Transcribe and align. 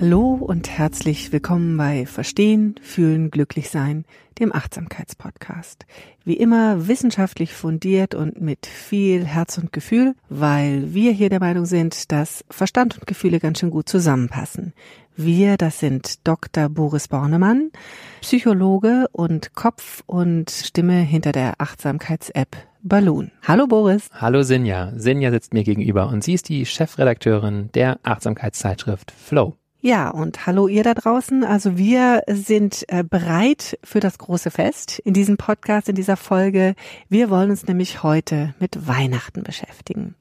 Hallo 0.00 0.34
und 0.34 0.70
herzlich 0.70 1.32
willkommen 1.32 1.76
bei 1.76 2.06
Verstehen, 2.06 2.76
Fühlen, 2.80 3.32
Glücklichsein, 3.32 4.04
dem 4.38 4.54
Achtsamkeitspodcast. 4.54 5.86
Wie 6.24 6.36
immer 6.36 6.86
wissenschaftlich 6.86 7.52
fundiert 7.52 8.14
und 8.14 8.40
mit 8.40 8.66
viel 8.66 9.24
Herz 9.24 9.58
und 9.58 9.72
Gefühl, 9.72 10.14
weil 10.28 10.94
wir 10.94 11.10
hier 11.10 11.30
der 11.30 11.40
Meinung 11.40 11.66
sind, 11.66 12.12
dass 12.12 12.44
Verstand 12.48 12.96
und 12.96 13.08
Gefühle 13.08 13.40
ganz 13.40 13.58
schön 13.58 13.70
gut 13.70 13.88
zusammenpassen. 13.88 14.72
Wir, 15.16 15.56
das 15.56 15.80
sind 15.80 16.24
Dr. 16.28 16.68
Boris 16.68 17.08
Bornemann, 17.08 17.72
Psychologe 18.20 19.06
und 19.10 19.52
Kopf 19.54 20.04
und 20.06 20.48
Stimme 20.48 21.00
hinter 21.00 21.32
der 21.32 21.54
Achtsamkeits-App 21.58 22.56
Balloon. 22.82 23.32
Hallo 23.42 23.66
Boris. 23.66 24.08
Hallo 24.12 24.44
Sinja. 24.44 24.92
Sinja 24.94 25.32
sitzt 25.32 25.52
mir 25.52 25.64
gegenüber 25.64 26.08
und 26.08 26.22
sie 26.22 26.34
ist 26.34 26.48
die 26.48 26.66
Chefredakteurin 26.66 27.70
der 27.74 27.98
Achtsamkeitszeitschrift 28.04 29.10
Flow. 29.10 29.56
Ja, 29.80 30.10
und 30.10 30.44
hallo 30.44 30.66
ihr 30.66 30.82
da 30.82 30.92
draußen. 30.92 31.44
Also 31.44 31.78
wir 31.78 32.24
sind 32.26 32.84
äh, 32.88 33.04
bereit 33.04 33.78
für 33.84 34.00
das 34.00 34.18
große 34.18 34.50
Fest 34.50 34.98
in 35.04 35.14
diesem 35.14 35.36
Podcast, 35.36 35.88
in 35.88 35.94
dieser 35.94 36.16
Folge. 36.16 36.74
Wir 37.08 37.30
wollen 37.30 37.50
uns 37.50 37.64
nämlich 37.64 38.02
heute 38.02 38.56
mit 38.58 38.88
Weihnachten 38.88 39.44
beschäftigen. 39.44 40.16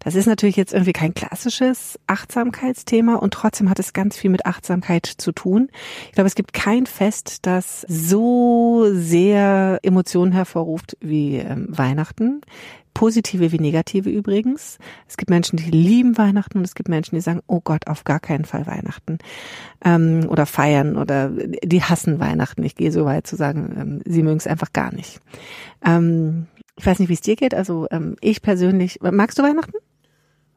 Das 0.00 0.16
ist 0.16 0.26
natürlich 0.26 0.56
jetzt 0.56 0.72
irgendwie 0.72 0.92
kein 0.92 1.14
klassisches 1.14 2.00
Achtsamkeitsthema 2.08 3.14
und 3.14 3.32
trotzdem 3.32 3.70
hat 3.70 3.78
es 3.78 3.92
ganz 3.92 4.16
viel 4.16 4.30
mit 4.30 4.44
Achtsamkeit 4.44 5.06
zu 5.06 5.30
tun. 5.30 5.68
Ich 6.06 6.12
glaube, 6.12 6.26
es 6.26 6.34
gibt 6.34 6.52
kein 6.52 6.86
Fest, 6.86 7.46
das 7.46 7.82
so 7.82 8.86
sehr 8.92 9.78
Emotionen 9.84 10.32
hervorruft 10.32 10.96
wie 11.00 11.36
ähm, 11.36 11.68
Weihnachten 11.68 12.40
positive 12.96 13.52
wie 13.52 13.58
negative 13.58 14.08
übrigens. 14.08 14.78
Es 15.06 15.18
gibt 15.18 15.28
Menschen, 15.28 15.58
die 15.58 15.70
lieben 15.70 16.16
Weihnachten 16.16 16.56
und 16.56 16.64
es 16.64 16.74
gibt 16.74 16.88
Menschen, 16.88 17.14
die 17.14 17.20
sagen, 17.20 17.42
oh 17.46 17.60
Gott, 17.62 17.88
auf 17.88 18.04
gar 18.04 18.20
keinen 18.20 18.46
Fall 18.46 18.66
Weihnachten 18.66 19.18
ähm, 19.84 20.26
oder 20.30 20.46
feiern 20.46 20.96
oder 20.96 21.28
die 21.28 21.82
hassen 21.82 22.20
Weihnachten. 22.20 22.62
Ich 22.62 22.74
gehe 22.74 22.90
so 22.90 23.04
weit 23.04 23.26
zu 23.26 23.36
sagen, 23.36 23.76
ähm, 23.78 24.02
sie 24.06 24.22
mögen 24.22 24.38
es 24.38 24.46
einfach 24.46 24.72
gar 24.72 24.94
nicht. 24.94 25.20
Ähm, 25.84 26.46
ich 26.78 26.86
weiß 26.86 26.98
nicht, 26.98 27.10
wie 27.10 27.14
es 27.14 27.20
dir 27.20 27.36
geht. 27.36 27.54
Also 27.54 27.86
ähm, 27.90 28.16
ich 28.22 28.40
persönlich, 28.40 29.00
magst 29.02 29.38
du 29.38 29.42
Weihnachten? 29.42 29.76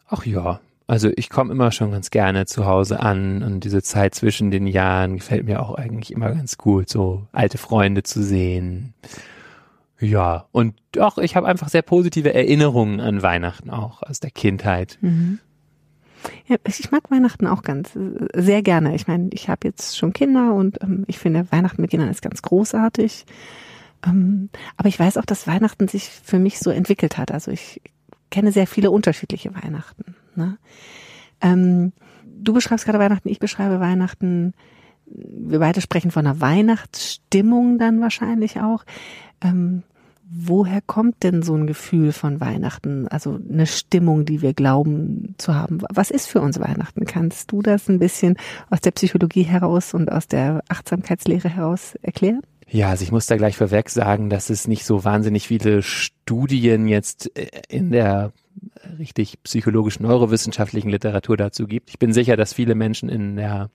Ach 0.07 0.25
ja, 0.25 0.61
also 0.87 1.11
ich 1.17 1.29
komme 1.29 1.51
immer 1.51 1.73
schon 1.73 1.91
ganz 1.91 2.09
gerne 2.09 2.45
zu 2.45 2.65
Hause 2.65 3.01
an 3.01 3.43
und 3.43 3.65
diese 3.65 3.83
Zeit 3.83 4.15
zwischen 4.15 4.49
den 4.49 4.65
Jahren 4.65 5.17
gefällt 5.17 5.43
mir 5.43 5.61
auch 5.61 5.75
eigentlich 5.75 6.13
immer 6.13 6.31
ganz 6.31 6.57
gut, 6.57 6.87
so 6.87 7.27
alte 7.33 7.57
Freunde 7.57 8.03
zu 8.03 8.23
sehen 8.23 8.93
ja, 9.99 10.47
und 10.51 10.75
doch, 10.93 11.17
ich 11.17 11.35
habe 11.35 11.47
einfach 11.47 11.69
sehr 11.69 11.81
positive 11.81 12.33
Erinnerungen 12.33 12.99
an 13.01 13.21
Weihnachten 13.21 13.69
auch 13.69 14.01
aus 14.01 14.19
der 14.19 14.31
Kindheit. 14.31 14.97
Mhm. 15.01 15.39
Ja, 16.47 16.57
ich 16.67 16.91
mag 16.91 17.09
Weihnachten 17.11 17.47
auch 17.47 17.63
ganz 17.63 17.97
sehr 18.33 18.61
gerne. 18.61 18.95
Ich 18.95 19.07
meine, 19.07 19.29
ich 19.31 19.49
habe 19.49 19.67
jetzt 19.67 19.97
schon 19.97 20.13
Kinder 20.13 20.53
und 20.53 20.81
ähm, 20.81 21.05
ich 21.07 21.17
finde 21.19 21.49
Weihnachten 21.51 21.81
mit 21.81 21.91
Kindern 21.91 22.09
ist 22.09 22.21
ganz 22.21 22.41
großartig. 22.41 23.25
Ähm, 24.05 24.49
aber 24.77 24.89
ich 24.89 24.99
weiß 24.99 25.17
auch, 25.17 25.25
dass 25.25 25.47
Weihnachten 25.47 25.87
sich 25.87 26.09
für 26.09 26.39
mich 26.39 26.59
so 26.59 26.71
entwickelt 26.71 27.17
hat. 27.17 27.31
Also 27.31 27.51
ich 27.51 27.81
kenne 28.31 28.51
sehr 28.51 28.67
viele 28.67 28.91
unterschiedliche 28.91 29.53
Weihnachten. 29.55 30.15
Ne? 30.35 30.57
Ähm, 31.41 31.93
du 32.25 32.53
beschreibst 32.53 32.85
gerade 32.85 32.99
Weihnachten, 32.99 33.29
ich 33.29 33.39
beschreibe 33.39 33.79
Weihnachten. 33.79 34.53
Wir 35.05 35.59
beide 35.59 35.81
sprechen 35.81 36.11
von 36.11 36.25
einer 36.25 36.39
Weihnachtsstimmung 36.39 37.79
dann 37.79 38.01
wahrscheinlich 38.01 38.59
auch. 38.59 38.83
Ähm, 39.41 39.83
woher 40.31 40.81
kommt 40.81 41.23
denn 41.23 41.41
so 41.41 41.55
ein 41.55 41.65
Gefühl 41.65 42.11
von 42.11 42.39
Weihnachten? 42.39 43.07
Also 43.07 43.39
eine 43.51 43.65
Stimmung, 43.65 44.25
die 44.25 44.41
wir 44.41 44.53
glauben 44.53 45.33
zu 45.37 45.55
haben. 45.55 45.79
Was 45.89 46.11
ist 46.11 46.27
für 46.27 46.41
uns 46.41 46.59
Weihnachten? 46.59 47.05
Kannst 47.05 47.51
du 47.51 47.61
das 47.61 47.89
ein 47.89 47.99
bisschen 47.99 48.37
aus 48.69 48.81
der 48.81 48.91
Psychologie 48.91 49.43
heraus 49.43 49.93
und 49.93 50.11
aus 50.11 50.27
der 50.27 50.63
Achtsamkeitslehre 50.69 51.49
heraus 51.49 51.95
erklären? 52.01 52.41
Ja, 52.71 52.89
also 52.89 53.03
ich 53.03 53.11
muss 53.11 53.25
da 53.25 53.37
gleich 53.37 53.57
vorweg 53.57 53.89
sagen, 53.89 54.29
dass 54.29 54.51
es 54.51 54.67
nicht 54.67 54.85
so 54.85 55.03
wahnsinnig 55.03 55.47
viele 55.47 55.81
Studien 55.81 56.87
jetzt 56.87 57.35
äh, 57.35 57.47
in 57.67 57.91
der 57.91 58.31
richtig 58.99 59.41
psychologisch-neurowissenschaftlichen 59.43 60.89
Literatur 60.89 61.37
dazu 61.37 61.65
gibt. 61.65 61.89
Ich 61.89 61.97
bin 61.97 62.13
sicher, 62.13 62.37
dass 62.37 62.53
viele 62.53 62.75
Menschen 62.75 63.09
in 63.09 63.37
der 63.37 63.71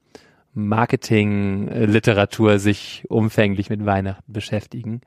Marketing-Literatur 0.52 2.60
sich 2.60 3.04
umfänglich 3.08 3.70
mit 3.70 3.84
Weihnachten 3.84 4.32
beschäftigen. 4.32 5.00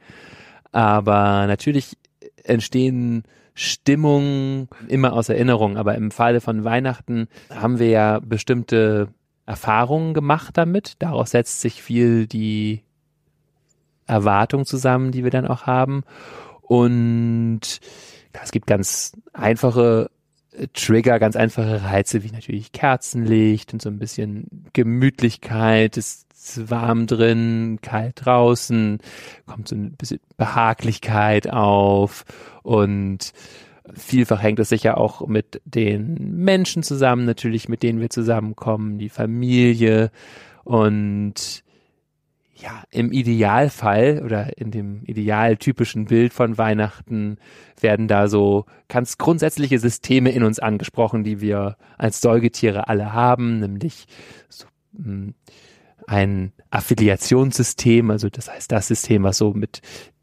Aber 0.72 1.48
natürlich 1.48 1.98
entstehen 2.44 3.24
Stimmungen 3.54 4.68
immer 4.88 5.14
aus 5.14 5.30
Erinnerung. 5.30 5.78
Aber 5.78 5.96
im 5.96 6.12
Falle 6.12 6.42
von 6.42 6.64
Weihnachten 6.64 7.28
haben 7.50 7.80
wir 7.80 7.90
ja 7.90 8.20
bestimmte 8.20 9.10
Erfahrungen 9.48 10.14
gemacht 10.14 10.58
damit. 10.58 10.94
Daraus 11.00 11.32
setzt 11.32 11.62
sich 11.62 11.82
viel 11.82 12.28
die 12.28 12.84
Erwartung 14.06 14.66
zusammen, 14.66 15.12
die 15.12 15.24
wir 15.24 15.32
dann 15.32 15.48
auch 15.48 15.64
haben. 15.64 16.04
Und 16.62 17.80
es 18.32 18.52
gibt 18.52 18.68
ganz 18.68 19.14
einfache 19.34 20.12
Trigger, 20.74 21.20
ganz 21.20 21.36
einfache 21.36 21.84
Reize, 21.84 22.24
wie 22.24 22.32
natürlich 22.32 22.72
Kerzenlicht 22.72 23.74
und 23.74 23.82
so 23.82 23.90
ein 23.90 24.00
bisschen 24.00 24.66
Gemütlichkeit. 24.74 25.98
Es 25.98 26.27
warm 26.70 27.08
drin, 27.08 27.80
kalt 27.82 28.26
draußen, 28.26 29.00
kommt 29.46 29.68
so 29.68 29.76
ein 29.76 29.92
bisschen 29.92 30.20
Behaglichkeit 30.38 31.50
auf 31.50 32.26
und 32.64 33.34
vielfach 33.94 34.42
hängt 34.42 34.60
es 34.60 34.70
sicher 34.70 34.98
auch 34.98 35.28
mit 35.28 35.62
den 35.66 36.44
Menschen 36.44 36.84
zusammen, 36.84 37.26
natürlich 37.26 37.70
mit 37.70 37.84
denen 37.84 38.00
wir 38.00 38.10
zusammenkommen, 38.10 38.98
die 38.98 39.10
Familie 39.10 40.12
und 40.64 41.64
ja, 42.60 42.84
im 42.90 43.12
Idealfall 43.12 44.24
oder 44.26 44.58
in 44.58 44.72
dem 44.72 45.04
idealtypischen 45.06 46.06
Bild 46.06 46.34
von 46.34 46.58
Weihnachten 46.58 47.38
werden 47.80 48.08
da 48.08 48.28
so 48.28 48.66
ganz 48.88 49.18
grundsätzliche 49.20 49.78
Systeme 49.78 50.32
in 50.32 50.44
uns 50.44 50.58
angesprochen, 50.58 51.24
die 51.24 51.40
wir 51.40 51.78
als 51.98 52.20
Säugetiere 52.20 52.88
alle 52.88 53.14
haben, 53.14 53.60
nämlich 53.60 54.08
so, 54.50 54.66
hm, 54.96 55.36
ein 56.08 56.54
Affiliationssystem, 56.72 58.10
also 58.10 58.30
das 58.30 58.50
heißt 58.50 58.72
das 58.72 58.88
System, 58.88 59.24
was 59.24 59.38
so 59.38 59.54
mit 59.54 59.82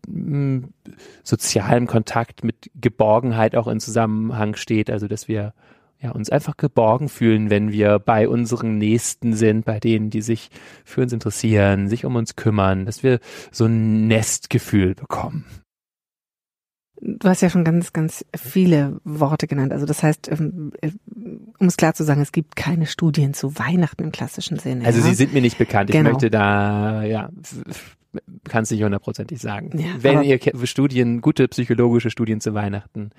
mh, 0.09 0.59
mm, 0.59 0.75
sozialem 1.23 1.87
Kontakt, 1.87 2.43
mit 2.43 2.71
Geborgenheit 2.75 3.55
auch 3.55 3.69
in 3.69 3.81
Zusammenhang 3.81 4.57
steht, 4.57 4.91
also 4.91 5.07
dass 5.07 5.29
wir 5.29 5.55
ja, 6.01 6.11
uns 6.11 6.29
einfach 6.31 6.57
geborgen 6.57 7.09
fühlen, 7.09 7.51
wenn 7.51 7.71
wir 7.71 7.99
bei 7.99 8.29
unseren 8.29 8.79
Nächsten 8.79 9.35
sind, 9.35 9.65
bei 9.65 9.79
denen, 9.79 10.11
die 10.11 10.23
sich 10.23 10.51
für 10.85 11.03
uns 11.03 11.13
interessieren, 11.13 11.89
sich 11.89 12.05
um 12.05 12.17
uns 12.17 12.37
kümmern, 12.37 12.85
dass 12.85 13.03
wir 13.03 13.21
so 13.53 13.67
ein 13.67 14.07
Nestgefühl 14.07 14.95
bekommen. 14.95 15.45
Du 17.07 17.29
hast 17.29 17.43
ja 17.43 17.51
schon 17.51 17.65
ganz, 17.65 17.93
ganz 17.93 18.25
viele 18.35 18.99
Worte 19.05 19.47
genannt. 19.47 19.73
Also 19.73 19.85
das 19.85 20.03
heißt, 20.03 20.31
ähm, 20.31 20.73
äh, 20.81 20.91
um 21.59 21.67
es 21.67 21.77
klar 21.77 21.95
zu 21.95 22.03
sagen, 22.03 22.23
es 22.23 22.33
gibt 22.33 22.57
keine 22.57 22.87
Studien 22.87 23.35
zu 23.35 23.59
Weihnachten 23.59 24.05
im 24.05 24.13
klassischen 24.13 24.59
Sinne. 24.59 24.87
Also 24.87 25.01
ja? 25.01 25.07
sie 25.07 25.15
sind 25.15 25.35
mir 25.35 25.43
nicht 25.43 25.59
bekannt. 25.59 25.91
Genau. 25.91 26.09
Ich 26.09 26.13
möchte 26.15 26.31
da, 26.31 27.03
ja, 27.05 27.29
kann 28.49 28.63
es 28.63 28.71
nicht 28.71 28.83
hundertprozentig 28.83 29.39
sagen. 29.39 29.79
Ja, 29.79 29.87
Wenn 29.99 30.23
ihr 30.23 30.41
Studien, 30.65 31.21
gute 31.21 31.47
psychologische 31.49 32.11
Studien 32.11 32.41
zu 32.41 32.55
Weihnachten 32.55 33.11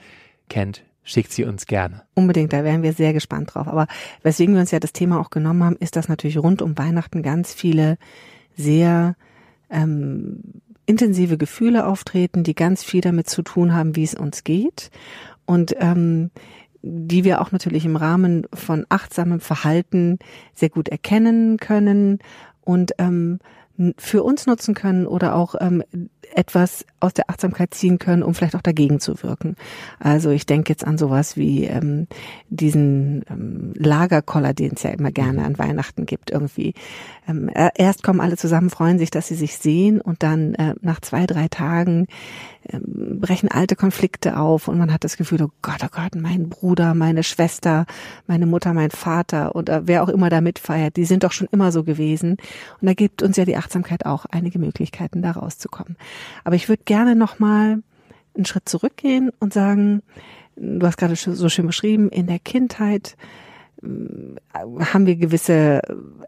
kennt, 0.50 0.84
schickt 1.04 1.32
sie 1.32 1.44
uns 1.44 1.68
gerne. 1.68 2.02
Unbedingt, 2.16 2.54
da 2.54 2.64
wären 2.64 2.82
wir 2.82 2.94
sehr 2.94 3.14
gespannt 3.14 3.54
drauf. 3.54 3.68
Aber 3.68 3.88
weswegen 4.24 4.56
wir 4.56 4.62
uns 4.62 4.72
ja 4.72 4.80
das 4.80 4.94
Thema 4.94 5.20
auch 5.20 5.30
genommen 5.30 5.64
haben, 5.64 5.76
ist, 5.78 5.96
dass 5.96 6.10
natürlich 6.10 6.38
rund 6.40 6.62
um 6.62 6.78
Weihnachten 6.78 7.22
ganz 7.22 7.54
viele 7.54 7.98
sehr 8.58 9.16
ähm, 9.70 10.40
intensive 10.86 11.38
Gefühle 11.38 11.88
auftreten, 11.88 12.44
die 12.44 12.56
ganz 12.56 12.84
viel 12.84 13.02
damit 13.02 13.30
zu 13.30 13.42
tun 13.42 13.74
haben, 13.74 13.96
wie 13.96 14.04
es 14.04 14.14
uns 14.14 14.44
geht. 14.44 14.92
Und 15.46 15.76
ähm, 15.80 16.32
die 16.88 17.24
wir 17.24 17.42
auch 17.42 17.52
natürlich 17.52 17.84
im 17.86 17.96
Rahmen 17.96 18.46
von 18.54 18.86
achtsamem 18.90 19.40
Verhalten 19.40 20.20
sehr 20.54 20.70
gut 20.70 20.88
erkennen 20.88 21.58
können 21.58 22.20
und 22.64 22.92
ähm, 23.00 23.40
für 23.98 24.24
uns 24.24 24.46
nutzen 24.46 24.76
können 24.76 25.08
oder 25.08 25.36
auch 25.36 25.56
ähm, 25.60 25.84
etwas 26.34 26.86
aus 27.00 27.14
der 27.14 27.30
Achtsamkeit 27.30 27.74
ziehen 27.74 28.00
können, 28.00 28.24
um 28.24 28.34
vielleicht 28.34 28.56
auch 28.56 28.62
dagegen 28.62 29.00
zu 29.00 29.22
wirken. 29.22 29.56
Also 30.00 30.32
ich 30.32 30.46
denke 30.46 30.72
jetzt 30.72 30.86
an 30.86 30.98
sowas 30.98 31.38
wie 31.38 31.66
ähm, 31.66 32.08
diesen 32.50 33.24
ähm, 33.30 33.74
Lagerkoller, 33.76 34.54
den 34.54 34.74
es 34.74 34.84
ja 34.84 34.90
immer 34.92 35.12
gerne 35.12 35.44
an 35.44 35.58
Weihnachten 35.58 36.06
gibt. 36.06 36.32
Irgendwie 36.32 36.74
ähm, 37.28 37.50
erst 37.54 38.04
kommen 38.04 38.22
alle 38.22 38.38
zusammen, 38.38 38.70
freuen 38.70 39.00
sich, 39.00 39.12
dass 39.12 39.28
sie 39.28 39.36
sich 39.36 39.58
sehen 39.58 40.02
und 40.02 40.24
dann 40.24 40.56
äh, 40.56 40.76
nach 40.82 41.00
zwei, 41.02 41.26
drei 41.26 41.48
Tagen 41.48 42.08
ähm, 42.72 43.20
brechen 43.20 43.50
alte 43.50 43.76
Konflikte 43.76 44.38
auf 44.38 44.68
und 44.68 44.78
man 44.78 44.92
hat 44.92 45.04
das 45.04 45.18
Gefühl, 45.18 45.44
oh 45.44 45.52
Gott, 45.62 45.82
oh 45.84 45.90
Gott, 45.92 46.16
mein 46.16 46.50
Bruder, 46.50 46.94
meine 46.94 47.24
Schwester, 47.24 47.86
meine 48.28 48.46
Mutter, 48.46 48.74
mein 48.74 48.92
Vater 48.92 49.56
oder 49.56 49.88
wer 49.88 50.04
auch 50.04 50.10
immer 50.10 50.30
da 50.30 50.42
mitfeiert, 50.42 50.96
die 50.98 51.06
sind 51.06 51.24
doch 51.24 51.32
schon 51.32 51.48
immer 51.52 51.72
so 51.72 51.84
gewesen. 51.84 52.38
Und 52.82 52.88
da 52.88 52.94
gibt 52.94 53.22
uns 53.22 53.38
ja 53.38 53.46
die 53.46 53.58
Achtsamkeit 53.58 54.06
auch 54.06 54.26
einige 54.26 54.60
Möglichkeiten, 54.60 55.22
da 55.22 55.32
rauszukommen. 55.32 55.98
Aber 56.44 56.56
ich 56.56 56.70
würde 56.70 56.84
gerne 56.86 57.16
nochmal 57.16 57.82
einen 58.36 58.46
Schritt 58.46 58.68
zurückgehen 58.68 59.32
und 59.40 59.54
sagen, 59.54 60.02
du 60.56 60.86
hast 60.86 60.98
gerade 60.98 61.16
so 61.16 61.50
schön 61.50 61.68
beschrieben, 61.68 62.10
in 62.10 62.28
der 62.28 62.40
Kindheit 62.40 63.16
äh, 63.82 63.88
haben 64.86 65.06
wir 65.06 65.16
gewisse, 65.16 65.82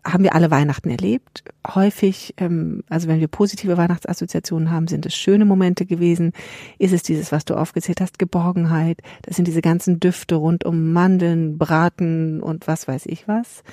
haben 0.04 0.24
wir 0.24 0.36
alle 0.36 0.52
Weihnachten 0.52 0.90
erlebt. 0.90 1.44
Häufig, 1.68 2.34
ähm, 2.38 2.84
also 2.90 3.08
wenn 3.08 3.20
wir 3.20 3.28
positive 3.28 3.78
Weihnachtsassoziationen 3.78 4.72
haben, 4.72 4.88
sind 4.88 5.06
es 5.06 5.16
schöne 5.16 5.46
Momente 5.46 5.86
gewesen. 5.86 6.34
Ist 6.78 6.94
es 6.94 7.04
dieses, 7.04 7.32
was 7.32 7.46
du 7.46 7.56
aufgezählt 7.56 8.02
hast, 8.02 8.20
Geborgenheit? 8.20 9.00
Das 9.24 9.36
sind 9.36 9.48
diese 9.48 9.62
ganzen 9.62 10.00
Düfte 10.00 10.36
rund 10.36 10.66
um 10.66 10.94
Mandeln, 10.94 11.58
Braten 11.58 12.42
und 12.42 12.68
was 12.68 12.88
weiß 12.88 13.06
ich 13.06 13.28
was. 13.28 13.64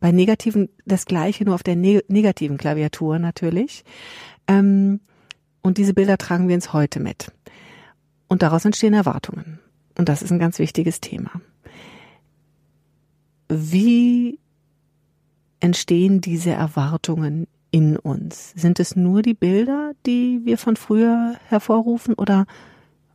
Bei 0.00 0.12
negativen 0.12 0.70
das 0.86 1.04
Gleiche, 1.04 1.44
nur 1.44 1.54
auf 1.54 1.62
der 1.62 1.76
ne 1.76 2.02
negativen 2.08 2.56
Klaviatur 2.56 3.18
natürlich. 3.18 3.84
Ähm, 4.48 5.00
und 5.62 5.78
diese 5.78 5.94
Bilder 5.94 6.18
tragen 6.18 6.48
wir 6.48 6.54
ins 6.54 6.72
Heute 6.72 7.00
mit. 7.00 7.32
Und 8.28 8.42
daraus 8.42 8.64
entstehen 8.64 8.94
Erwartungen. 8.94 9.58
Und 9.98 10.08
das 10.08 10.22
ist 10.22 10.30
ein 10.30 10.38
ganz 10.38 10.58
wichtiges 10.58 11.00
Thema. 11.00 11.30
Wie 13.48 14.38
entstehen 15.58 16.20
diese 16.20 16.50
Erwartungen 16.50 17.48
in 17.70 17.96
uns? 17.96 18.52
Sind 18.56 18.80
es 18.80 18.96
nur 18.96 19.22
die 19.22 19.34
Bilder, 19.34 19.92
die 20.06 20.40
wir 20.44 20.58
von 20.58 20.76
früher 20.76 21.34
hervorrufen 21.48 22.14
oder 22.14 22.46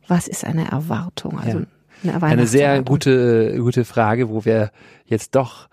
was 0.06 0.28
ist 0.28 0.44
eine 0.44 0.70
Erwartung? 0.70 1.38
Also 1.38 1.60
ja. 2.02 2.14
eine, 2.14 2.22
eine 2.22 2.46
sehr 2.46 2.82
gute, 2.82 3.56
gute 3.58 3.84
Frage, 3.84 4.28
wo 4.28 4.44
wir 4.44 4.70
jetzt 5.06 5.34
doch 5.34 5.68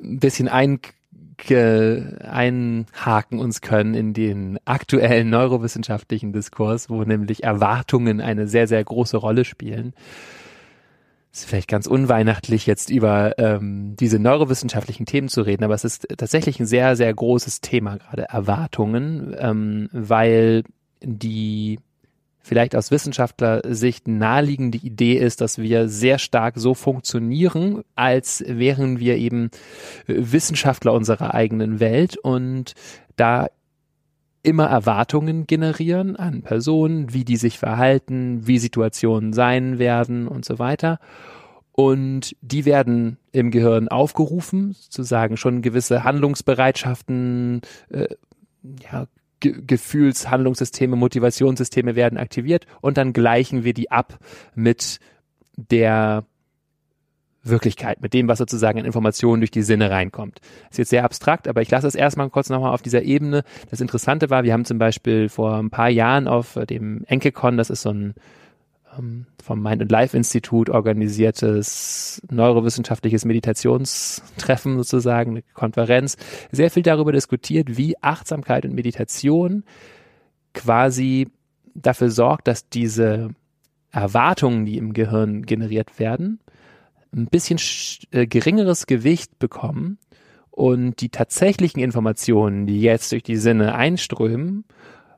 ein 0.00 0.18
bisschen 0.18 0.48
ein 0.48 0.80
einhaken 1.50 3.38
uns 3.38 3.60
können 3.60 3.94
in 3.94 4.12
den 4.12 4.58
aktuellen 4.64 5.30
neurowissenschaftlichen 5.30 6.32
Diskurs, 6.32 6.90
wo 6.90 7.02
nämlich 7.04 7.44
Erwartungen 7.44 8.20
eine 8.20 8.46
sehr, 8.46 8.66
sehr 8.66 8.82
große 8.84 9.16
Rolle 9.16 9.44
spielen. 9.44 9.94
Ist 11.32 11.44
vielleicht 11.44 11.68
ganz 11.68 11.86
unweihnachtlich, 11.86 12.66
jetzt 12.66 12.90
über 12.90 13.38
ähm, 13.38 13.94
diese 13.96 14.18
neurowissenschaftlichen 14.18 15.06
Themen 15.06 15.28
zu 15.28 15.42
reden, 15.42 15.62
aber 15.62 15.74
es 15.74 15.84
ist 15.84 16.08
tatsächlich 16.16 16.58
ein 16.58 16.66
sehr, 16.66 16.96
sehr 16.96 17.12
großes 17.14 17.60
Thema 17.60 17.98
gerade, 17.98 18.22
Erwartungen, 18.22 19.36
ähm, 19.38 19.88
weil 19.92 20.64
die 21.02 21.78
vielleicht 22.40 22.74
aus 22.74 22.90
Wissenschaftler-Sicht 22.90 24.08
naheliegende 24.08 24.78
Idee 24.78 25.14
ist, 25.14 25.40
dass 25.40 25.58
wir 25.58 25.88
sehr 25.88 26.18
stark 26.18 26.54
so 26.56 26.74
funktionieren, 26.74 27.82
als 27.94 28.42
wären 28.46 28.98
wir 28.98 29.16
eben 29.16 29.50
äh, 30.06 30.14
Wissenschaftler 30.16 30.92
unserer 30.92 31.34
eigenen 31.34 31.80
Welt 31.80 32.16
und 32.16 32.74
da 33.16 33.48
immer 34.42 34.66
Erwartungen 34.66 35.46
generieren 35.46 36.16
an 36.16 36.42
Personen, 36.42 37.12
wie 37.12 37.24
die 37.24 37.36
sich 37.36 37.58
verhalten, 37.58 38.46
wie 38.46 38.58
Situationen 38.58 39.32
sein 39.32 39.78
werden 39.78 40.28
und 40.28 40.44
so 40.44 40.58
weiter. 40.58 41.00
Und 41.72 42.34
die 42.40 42.64
werden 42.64 43.18
im 43.30 43.50
Gehirn 43.50 43.88
aufgerufen, 43.88 44.74
sozusagen 44.78 45.36
schon 45.36 45.62
gewisse 45.62 46.02
Handlungsbereitschaften 46.02 47.60
äh, 47.90 48.08
ja, 48.90 49.06
Ge 49.40 49.62
Gefühlshandlungssysteme, 49.66 50.96
Motivationssysteme 50.96 51.94
werden 51.96 52.18
aktiviert 52.18 52.66
und 52.80 52.96
dann 52.96 53.12
gleichen 53.12 53.64
wir 53.64 53.74
die 53.74 53.90
ab 53.90 54.18
mit 54.54 54.98
der 55.56 56.24
Wirklichkeit, 57.42 58.00
mit 58.00 58.14
dem, 58.14 58.28
was 58.28 58.38
sozusagen 58.38 58.78
an 58.78 58.84
Informationen 58.84 59.40
durch 59.40 59.50
die 59.50 59.62
Sinne 59.62 59.90
reinkommt. 59.90 60.40
Ist 60.70 60.78
jetzt 60.78 60.90
sehr 60.90 61.04
abstrakt, 61.04 61.48
aber 61.48 61.62
ich 61.62 61.70
lasse 61.70 61.86
es 61.86 61.94
erstmal 61.94 62.30
kurz 62.30 62.50
nochmal 62.50 62.72
auf 62.72 62.82
dieser 62.82 63.02
Ebene. 63.02 63.44
Das 63.70 63.80
Interessante 63.80 64.30
war, 64.30 64.44
wir 64.44 64.52
haben 64.52 64.64
zum 64.64 64.78
Beispiel 64.78 65.28
vor 65.28 65.56
ein 65.56 65.70
paar 65.70 65.88
Jahren 65.88 66.28
auf 66.28 66.58
dem 66.68 67.04
Enkecon, 67.04 67.56
das 67.56 67.70
ist 67.70 67.82
so 67.82 67.90
ein 67.90 68.14
vom 69.42 69.62
Mind 69.62 69.82
and 69.82 69.90
Life 69.90 70.16
Institut 70.16 70.70
organisiertes 70.70 72.22
neurowissenschaftliches 72.30 73.24
Meditationstreffen 73.24 74.76
sozusagen, 74.76 75.32
eine 75.32 75.42
Konferenz, 75.54 76.16
sehr 76.50 76.70
viel 76.70 76.82
darüber 76.82 77.12
diskutiert, 77.12 77.76
wie 77.76 77.96
Achtsamkeit 78.02 78.64
und 78.64 78.74
Meditation 78.74 79.64
quasi 80.54 81.28
dafür 81.74 82.10
sorgt, 82.10 82.48
dass 82.48 82.68
diese 82.68 83.30
Erwartungen, 83.90 84.66
die 84.66 84.76
im 84.76 84.92
Gehirn 84.92 85.42
generiert 85.46 85.98
werden, 85.98 86.40
ein 87.14 87.26
bisschen 87.26 87.58
äh, 88.10 88.26
geringeres 88.26 88.86
Gewicht 88.86 89.38
bekommen 89.38 89.98
und 90.50 91.00
die 91.00 91.08
tatsächlichen 91.08 91.80
Informationen, 91.80 92.66
die 92.66 92.80
jetzt 92.80 93.12
durch 93.12 93.22
die 93.22 93.36
Sinne 93.36 93.74
einströmen, 93.74 94.64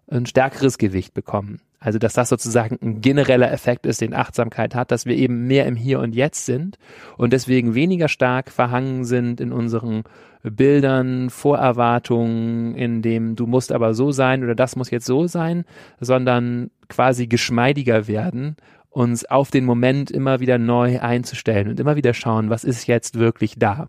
ein 0.06 0.26
stärkeres 0.26 0.78
Gewicht 0.78 1.14
bekommen. 1.14 1.60
Also, 1.82 1.98
dass 1.98 2.12
das 2.12 2.28
sozusagen 2.28 2.78
ein 2.82 3.00
genereller 3.00 3.50
Effekt 3.50 3.86
ist, 3.86 4.02
den 4.02 4.14
Achtsamkeit 4.14 4.74
hat, 4.74 4.90
dass 4.90 5.06
wir 5.06 5.16
eben 5.16 5.46
mehr 5.46 5.64
im 5.64 5.76
Hier 5.76 6.00
und 6.00 6.14
Jetzt 6.14 6.44
sind 6.44 6.78
und 7.16 7.32
deswegen 7.32 7.74
weniger 7.74 8.08
stark 8.08 8.50
verhangen 8.50 9.04
sind 9.04 9.40
in 9.40 9.50
unseren 9.50 10.04
Bildern, 10.42 11.30
Vorerwartungen, 11.30 12.74
in 12.74 13.00
dem 13.00 13.34
du 13.34 13.46
musst 13.46 13.72
aber 13.72 13.94
so 13.94 14.12
sein 14.12 14.44
oder 14.44 14.54
das 14.54 14.76
muss 14.76 14.90
jetzt 14.90 15.06
so 15.06 15.26
sein, 15.26 15.64
sondern 16.00 16.70
quasi 16.88 17.26
geschmeidiger 17.26 18.06
werden, 18.06 18.56
uns 18.90 19.24
auf 19.24 19.50
den 19.50 19.64
Moment 19.64 20.10
immer 20.10 20.40
wieder 20.40 20.58
neu 20.58 21.00
einzustellen 21.00 21.68
und 21.68 21.80
immer 21.80 21.96
wieder 21.96 22.12
schauen, 22.12 22.50
was 22.50 22.64
ist 22.64 22.86
jetzt 22.88 23.18
wirklich 23.18 23.54
da. 23.58 23.88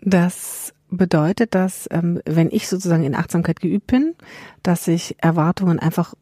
Das 0.00 0.72
bedeutet 0.90 1.54
das, 1.54 1.88
ähm, 1.90 2.20
wenn 2.24 2.50
ich 2.50 2.68
sozusagen 2.68 3.04
in 3.04 3.14
Achtsamkeit 3.14 3.60
geübt 3.60 3.86
bin, 3.86 4.14
dass 4.62 4.88
ich 4.88 5.16
Erwartungen 5.18 5.78
einfach, 5.78 6.14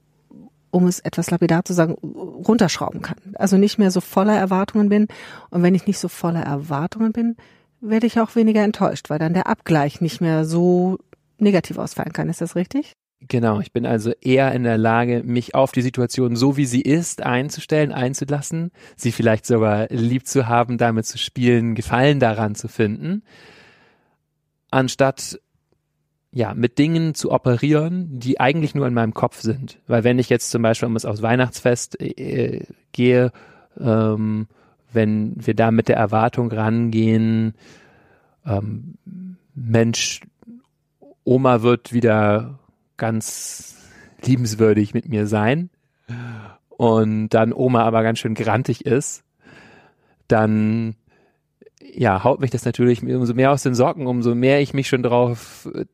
um 0.71 0.87
es 0.87 1.01
etwas 1.01 1.31
lapidar 1.31 1.65
zu 1.65 1.73
sagen, 1.73 1.95
runterschrauben 1.95 3.03
kann. 3.03 3.17
Also 3.35 3.57
nicht 3.57 3.79
mehr 3.79 3.91
so 3.91 4.01
voller 4.01 4.37
Erwartungen 4.37 4.89
bin. 4.89 5.09
Und 5.51 5.63
wenn 5.63 5.75
ich 5.75 5.87
nicht 5.87 5.99
so 5.99 6.09
voller 6.09 6.43
Erwartungen 6.43 7.13
bin, 7.13 7.37
werde 7.81 8.07
ich 8.07 8.19
auch 8.21 8.35
weniger 8.35 8.63
enttäuscht, 8.63 9.11
weil 9.11 9.19
dann 9.19 9.35
der 9.35 9.47
Abgleich 9.47 10.01
nicht 10.01 10.21
mehr 10.21 10.45
so 10.45 10.99
negativ 11.39 11.79
ausfallen 11.79 12.13
kann. 12.13 12.29
Ist 12.29 12.41
das 12.41 12.57
richtig? 12.57 12.93
Genau, 13.29 13.61
ich 13.61 13.73
bin 13.73 13.87
also 13.87 14.13
eher 14.21 14.53
in 14.53 14.65
der 14.65 14.77
Lage, 14.77 15.23
mich 15.25 15.55
auf 15.55 15.73
die 15.73 15.83
Situation 15.83 16.37
so 16.37 16.57
wie 16.57 16.67
sie 16.67 16.83
ist 16.83 17.23
einzustellen, 17.23 17.93
einzulassen, 17.93 18.73
sie 18.95 19.11
vielleicht 19.11 19.47
sogar 19.47 19.87
lieb 19.89 20.27
zu 20.27 20.49
haben, 20.49 20.77
damit 20.77 21.07
zu 21.07 21.17
spielen, 21.17 21.75
Gefallen 21.75 22.21
daran 22.21 22.55
zu 22.55 22.69
finden 22.69 23.23
anstatt 24.77 25.41
ja, 26.33 26.53
mit 26.53 26.79
Dingen 26.79 27.15
zu 27.15 27.33
operieren, 27.33 28.19
die 28.19 28.39
eigentlich 28.39 28.75
nur 28.75 28.87
in 28.87 28.93
meinem 28.93 29.15
Kopf 29.15 29.41
sind. 29.41 29.79
Weil 29.87 30.05
wenn 30.05 30.19
ich 30.19 30.29
jetzt 30.29 30.51
zum 30.51 30.61
Beispiel 30.61 30.87
um 30.87 30.97
es 30.97 31.07
aufs 31.07 31.23
Weihnachtsfest 31.23 31.99
äh, 31.99 32.67
gehe, 32.93 33.33
ähm, 33.81 34.47
wenn 34.93 35.35
wir 35.37 35.55
da 35.55 35.71
mit 35.71 35.89
der 35.89 35.97
Erwartung 35.97 36.53
rangehen, 36.53 37.55
ähm, 38.45 38.99
Mensch, 39.55 40.21
Oma 41.25 41.63
wird 41.63 41.95
wieder 41.95 42.59
ganz 42.99 43.77
liebenswürdig 44.23 44.93
mit 44.93 45.09
mir 45.09 45.27
sein 45.27 45.71
und 46.69 47.31
dann 47.31 47.55
Oma 47.55 47.83
aber 47.83 48.03
ganz 48.03 48.19
schön 48.19 48.35
grantig 48.35 48.85
ist, 48.85 49.25
dann 50.29 50.97
ja, 51.83 52.25
haut 52.25 52.41
mich 52.41 52.51
das 52.51 52.65
natürlich 52.65 53.03
umso 53.03 53.35
mehr 53.35 53.53
aus 53.53 53.63
den 53.63 53.75
Socken, 53.75 54.07
umso 54.07 54.35
mehr 54.35 54.61
ich 54.61 54.75
mich 54.75 54.89
schon 54.89 55.03
darauf 55.03 55.69
äh, 55.75 55.85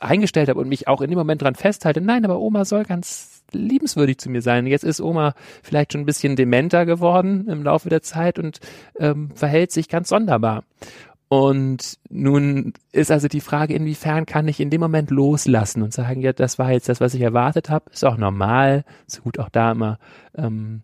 eingestellt 0.00 0.48
habe 0.48 0.60
und 0.60 0.68
mich 0.68 0.88
auch 0.88 1.00
in 1.00 1.10
dem 1.10 1.18
Moment 1.18 1.42
dran 1.42 1.54
festhalte, 1.54 2.00
nein, 2.00 2.24
aber 2.24 2.38
Oma 2.38 2.64
soll 2.64 2.84
ganz 2.84 3.42
liebenswürdig 3.52 4.18
zu 4.18 4.30
mir 4.30 4.42
sein. 4.42 4.66
Jetzt 4.66 4.84
ist 4.84 5.00
Oma 5.00 5.34
vielleicht 5.62 5.92
schon 5.92 6.02
ein 6.02 6.06
bisschen 6.06 6.36
dementer 6.36 6.86
geworden 6.86 7.48
im 7.48 7.62
Laufe 7.62 7.88
der 7.88 8.02
Zeit 8.02 8.38
und 8.38 8.60
ähm, 8.98 9.30
verhält 9.34 9.72
sich 9.72 9.88
ganz 9.88 10.08
sonderbar. 10.08 10.64
Und 11.28 11.98
nun 12.08 12.72
ist 12.90 13.10
also 13.10 13.28
die 13.28 13.42
Frage, 13.42 13.74
inwiefern 13.74 14.24
kann 14.24 14.48
ich 14.48 14.60
in 14.60 14.70
dem 14.70 14.80
Moment 14.80 15.10
loslassen 15.10 15.82
und 15.82 15.92
sagen, 15.92 16.22
ja, 16.22 16.32
das 16.32 16.58
war 16.58 16.72
jetzt 16.72 16.88
das, 16.88 17.00
was 17.00 17.12
ich 17.12 17.20
erwartet 17.20 17.68
habe, 17.68 17.90
ist 17.92 18.04
auch 18.04 18.16
normal, 18.16 18.84
ist 19.06 19.22
gut 19.22 19.38
auch 19.38 19.50
da 19.50 19.72
immer 19.72 19.98
ähm, 20.34 20.82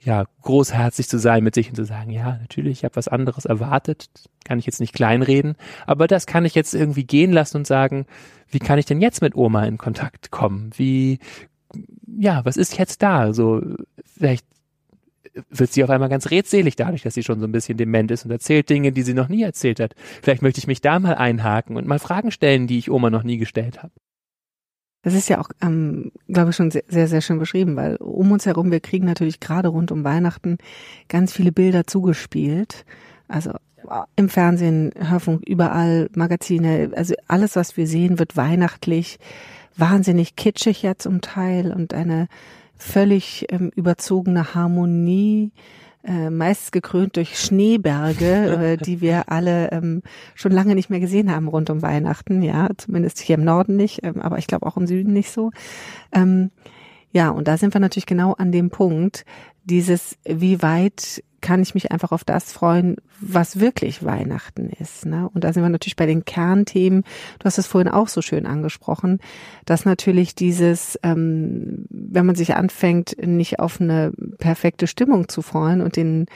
ja 0.00 0.24
großherzig 0.42 1.08
zu 1.08 1.18
sein 1.18 1.42
mit 1.44 1.54
sich 1.54 1.68
und 1.68 1.74
zu 1.74 1.84
sagen, 1.84 2.10
ja, 2.10 2.38
natürlich, 2.40 2.78
ich 2.78 2.84
habe 2.84 2.96
was 2.96 3.08
anderes 3.08 3.44
erwartet, 3.44 4.08
kann 4.44 4.58
ich 4.58 4.66
jetzt 4.66 4.80
nicht 4.80 4.94
kleinreden, 4.94 5.56
aber 5.86 6.06
das 6.06 6.26
kann 6.26 6.44
ich 6.44 6.54
jetzt 6.54 6.74
irgendwie 6.74 7.04
gehen 7.04 7.32
lassen 7.32 7.58
und 7.58 7.66
sagen, 7.66 8.06
wie 8.48 8.60
kann 8.60 8.78
ich 8.78 8.86
denn 8.86 9.00
jetzt 9.00 9.20
mit 9.20 9.34
Oma 9.34 9.64
in 9.64 9.76
Kontakt 9.78 10.30
kommen? 10.30 10.70
Wie 10.76 11.18
ja, 12.18 12.44
was 12.44 12.56
ist 12.56 12.78
jetzt 12.78 13.02
da? 13.02 13.32
So 13.32 13.62
vielleicht 14.04 14.46
wird 15.50 15.72
sie 15.72 15.84
auf 15.84 15.90
einmal 15.90 16.08
ganz 16.08 16.30
redselig 16.30 16.76
dadurch, 16.76 17.02
dass 17.02 17.14
sie 17.14 17.22
schon 17.22 17.40
so 17.40 17.46
ein 17.46 17.52
bisschen 17.52 17.76
dement 17.76 18.10
ist 18.10 18.24
und 18.24 18.30
erzählt 18.30 18.68
Dinge, 18.70 18.92
die 18.92 19.02
sie 19.02 19.14
noch 19.14 19.28
nie 19.28 19.42
erzählt 19.42 19.80
hat. 19.80 19.94
Vielleicht 20.22 20.42
möchte 20.42 20.58
ich 20.58 20.66
mich 20.66 20.80
da 20.80 20.98
mal 20.98 21.14
einhaken 21.14 21.76
und 21.76 21.86
mal 21.86 21.98
Fragen 21.98 22.30
stellen, 22.30 22.66
die 22.66 22.78
ich 22.78 22.90
Oma 22.90 23.10
noch 23.10 23.22
nie 23.22 23.38
gestellt 23.38 23.82
habe. 23.82 23.92
Das 25.02 25.14
ist 25.14 25.28
ja 25.28 25.40
auch, 25.40 25.50
ähm, 25.62 26.10
glaube 26.28 26.50
ich, 26.50 26.56
schon 26.56 26.70
sehr, 26.70 26.82
sehr, 26.88 27.08
sehr 27.08 27.20
schön 27.20 27.38
beschrieben, 27.38 27.76
weil 27.76 27.96
um 27.96 28.32
uns 28.32 28.46
herum, 28.46 28.70
wir 28.70 28.80
kriegen 28.80 29.06
natürlich 29.06 29.40
gerade 29.40 29.68
rund 29.68 29.92
um 29.92 30.04
Weihnachten 30.04 30.58
ganz 31.08 31.32
viele 31.32 31.52
Bilder 31.52 31.86
zugespielt. 31.86 32.84
Also 33.28 33.52
im 34.16 34.28
Fernsehen, 34.28 34.92
Hörfunk, 34.98 35.42
überall, 35.46 36.10
Magazine, 36.14 36.90
also 36.94 37.14
alles, 37.26 37.56
was 37.56 37.76
wir 37.76 37.86
sehen, 37.86 38.18
wird 38.18 38.36
weihnachtlich, 38.36 39.18
wahnsinnig 39.76 40.36
kitschig 40.36 40.82
ja 40.82 40.96
zum 40.96 41.20
Teil 41.20 41.72
und 41.72 41.94
eine 41.94 42.28
völlig 42.76 43.46
ähm, 43.50 43.70
überzogene 43.74 44.54
Harmonie, 44.54 45.52
äh, 46.08 46.30
meist 46.30 46.72
gekrönt 46.72 47.16
durch 47.16 47.38
Schneeberge, 47.38 48.24
äh, 48.62 48.76
die 48.78 49.00
wir 49.00 49.30
alle 49.30 49.70
ähm, 49.72 50.02
schon 50.34 50.52
lange 50.52 50.74
nicht 50.74 50.90
mehr 50.90 51.00
gesehen 51.00 51.30
haben 51.30 51.48
rund 51.48 51.68
um 51.70 51.82
Weihnachten, 51.82 52.42
ja, 52.42 52.68
zumindest 52.76 53.20
hier 53.20 53.36
im 53.36 53.44
Norden 53.44 53.76
nicht, 53.76 54.00
ähm, 54.02 54.20
aber 54.20 54.38
ich 54.38 54.46
glaube 54.46 54.66
auch 54.66 54.76
im 54.76 54.86
Süden 54.86 55.12
nicht 55.12 55.30
so. 55.30 55.50
Ähm, 56.12 56.50
ja, 57.12 57.30
und 57.30 57.48
da 57.48 57.56
sind 57.56 57.74
wir 57.74 57.80
natürlich 57.80 58.06
genau 58.06 58.32
an 58.32 58.52
dem 58.52 58.70
Punkt, 58.70 59.24
dieses, 59.64 60.16
wie 60.24 60.62
weit 60.62 61.22
kann 61.40 61.62
ich 61.62 61.74
mich 61.74 61.92
einfach 61.92 62.12
auf 62.12 62.24
das 62.24 62.52
freuen, 62.52 62.96
was 63.20 63.60
wirklich 63.60 64.04
Weihnachten 64.04 64.70
ist. 64.70 65.06
Ne? 65.06 65.28
Und 65.32 65.44
da 65.44 65.52
sind 65.52 65.62
wir 65.62 65.68
natürlich 65.68 65.96
bei 65.96 66.06
den 66.06 66.24
Kernthemen. 66.24 67.04
Du 67.38 67.44
hast 67.44 67.58
es 67.58 67.66
vorhin 67.66 67.90
auch 67.90 68.08
so 68.08 68.22
schön 68.22 68.46
angesprochen, 68.46 69.20
dass 69.64 69.84
natürlich 69.84 70.34
dieses, 70.34 70.98
ähm, 71.02 71.86
wenn 71.90 72.26
man 72.26 72.34
sich 72.34 72.54
anfängt, 72.54 73.16
nicht 73.24 73.60
auf 73.60 73.80
eine 73.80 74.12
perfekte 74.38 74.86
Stimmung 74.86 75.28
zu 75.28 75.42
freuen 75.42 75.80
und 75.80 75.96
den 75.96 76.26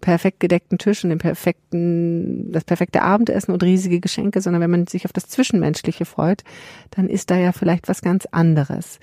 perfekt 0.00 0.40
gedeckten 0.40 0.78
Tisch 0.78 1.02
und 1.04 1.10
den 1.10 1.18
perfekten, 1.18 2.52
das 2.52 2.64
perfekte 2.64 3.02
Abendessen 3.02 3.52
und 3.52 3.62
riesige 3.62 4.00
Geschenke, 4.00 4.40
sondern 4.40 4.60
wenn 4.60 4.70
man 4.70 4.86
sich 4.86 5.06
auf 5.06 5.12
das 5.12 5.28
Zwischenmenschliche 5.28 6.04
freut, 6.04 6.42
dann 6.90 7.08
ist 7.08 7.30
da 7.30 7.36
ja 7.36 7.52
vielleicht 7.52 7.88
was 7.88 8.02
ganz 8.02 8.26
anderes. 8.26 8.98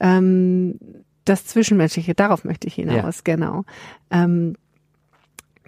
Ähm, 0.00 0.78
das 1.24 1.44
Zwischenmenschliche, 1.44 2.14
darauf 2.14 2.44
möchte 2.44 2.66
ich 2.66 2.74
hinaus, 2.74 3.22
ja. 3.26 3.34
genau. 3.34 3.64
Ähm, 4.10 4.54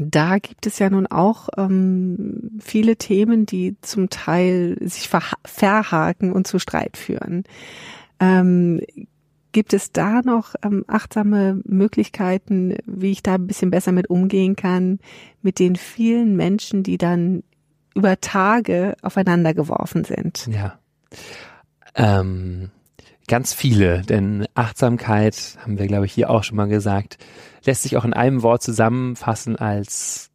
da 0.00 0.38
gibt 0.38 0.66
es 0.66 0.78
ja 0.78 0.88
nun 0.88 1.06
auch 1.06 1.48
ähm, 1.56 2.58
viele 2.60 2.96
Themen, 2.96 3.44
die 3.44 3.76
zum 3.82 4.08
Teil 4.08 4.76
sich 4.80 5.08
verhaken 5.08 6.32
und 6.32 6.46
zu 6.46 6.58
Streit 6.58 6.96
führen. 6.96 7.44
Ähm, 8.18 8.80
gibt 9.52 9.74
es 9.74 9.92
da 9.92 10.22
noch 10.22 10.54
ähm, 10.62 10.84
achtsame 10.86 11.60
Möglichkeiten, 11.64 12.76
wie 12.86 13.10
ich 13.10 13.22
da 13.22 13.34
ein 13.34 13.46
bisschen 13.46 13.70
besser 13.70 13.92
mit 13.92 14.08
umgehen 14.08 14.56
kann, 14.56 15.00
mit 15.42 15.58
den 15.58 15.76
vielen 15.76 16.36
Menschen, 16.36 16.82
die 16.82 16.98
dann 16.98 17.42
über 17.94 18.20
Tage 18.20 18.96
aufeinander 19.02 19.52
geworfen 19.52 20.04
sind? 20.04 20.46
Ja. 20.46 20.78
Ähm, 21.94 22.70
ganz 23.26 23.52
viele, 23.52 24.02
denn 24.02 24.46
Achtsamkeit, 24.54 25.58
haben 25.62 25.78
wir, 25.78 25.86
glaube 25.88 26.06
ich, 26.06 26.12
hier 26.12 26.30
auch 26.30 26.44
schon 26.44 26.56
mal 26.56 26.68
gesagt, 26.68 27.18
lässt 27.64 27.82
sich 27.82 27.96
auch 27.96 28.04
in 28.04 28.12
einem 28.12 28.42
Wort 28.42 28.62
zusammenfassen 28.62 29.56
als 29.56 30.30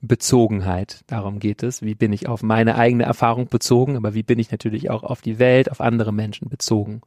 Bezogenheit. 0.00 1.02
Darum 1.06 1.38
geht 1.38 1.62
es. 1.62 1.82
Wie 1.82 1.94
bin 1.94 2.12
ich 2.12 2.28
auf 2.28 2.42
meine 2.42 2.76
eigene 2.76 3.04
Erfahrung 3.04 3.46
bezogen, 3.46 3.96
aber 3.96 4.14
wie 4.14 4.22
bin 4.22 4.38
ich 4.38 4.50
natürlich 4.50 4.90
auch 4.90 5.04
auf 5.04 5.22
die 5.22 5.38
Welt, 5.38 5.70
auf 5.70 5.80
andere 5.80 6.12
Menschen 6.12 6.48
bezogen. 6.48 7.02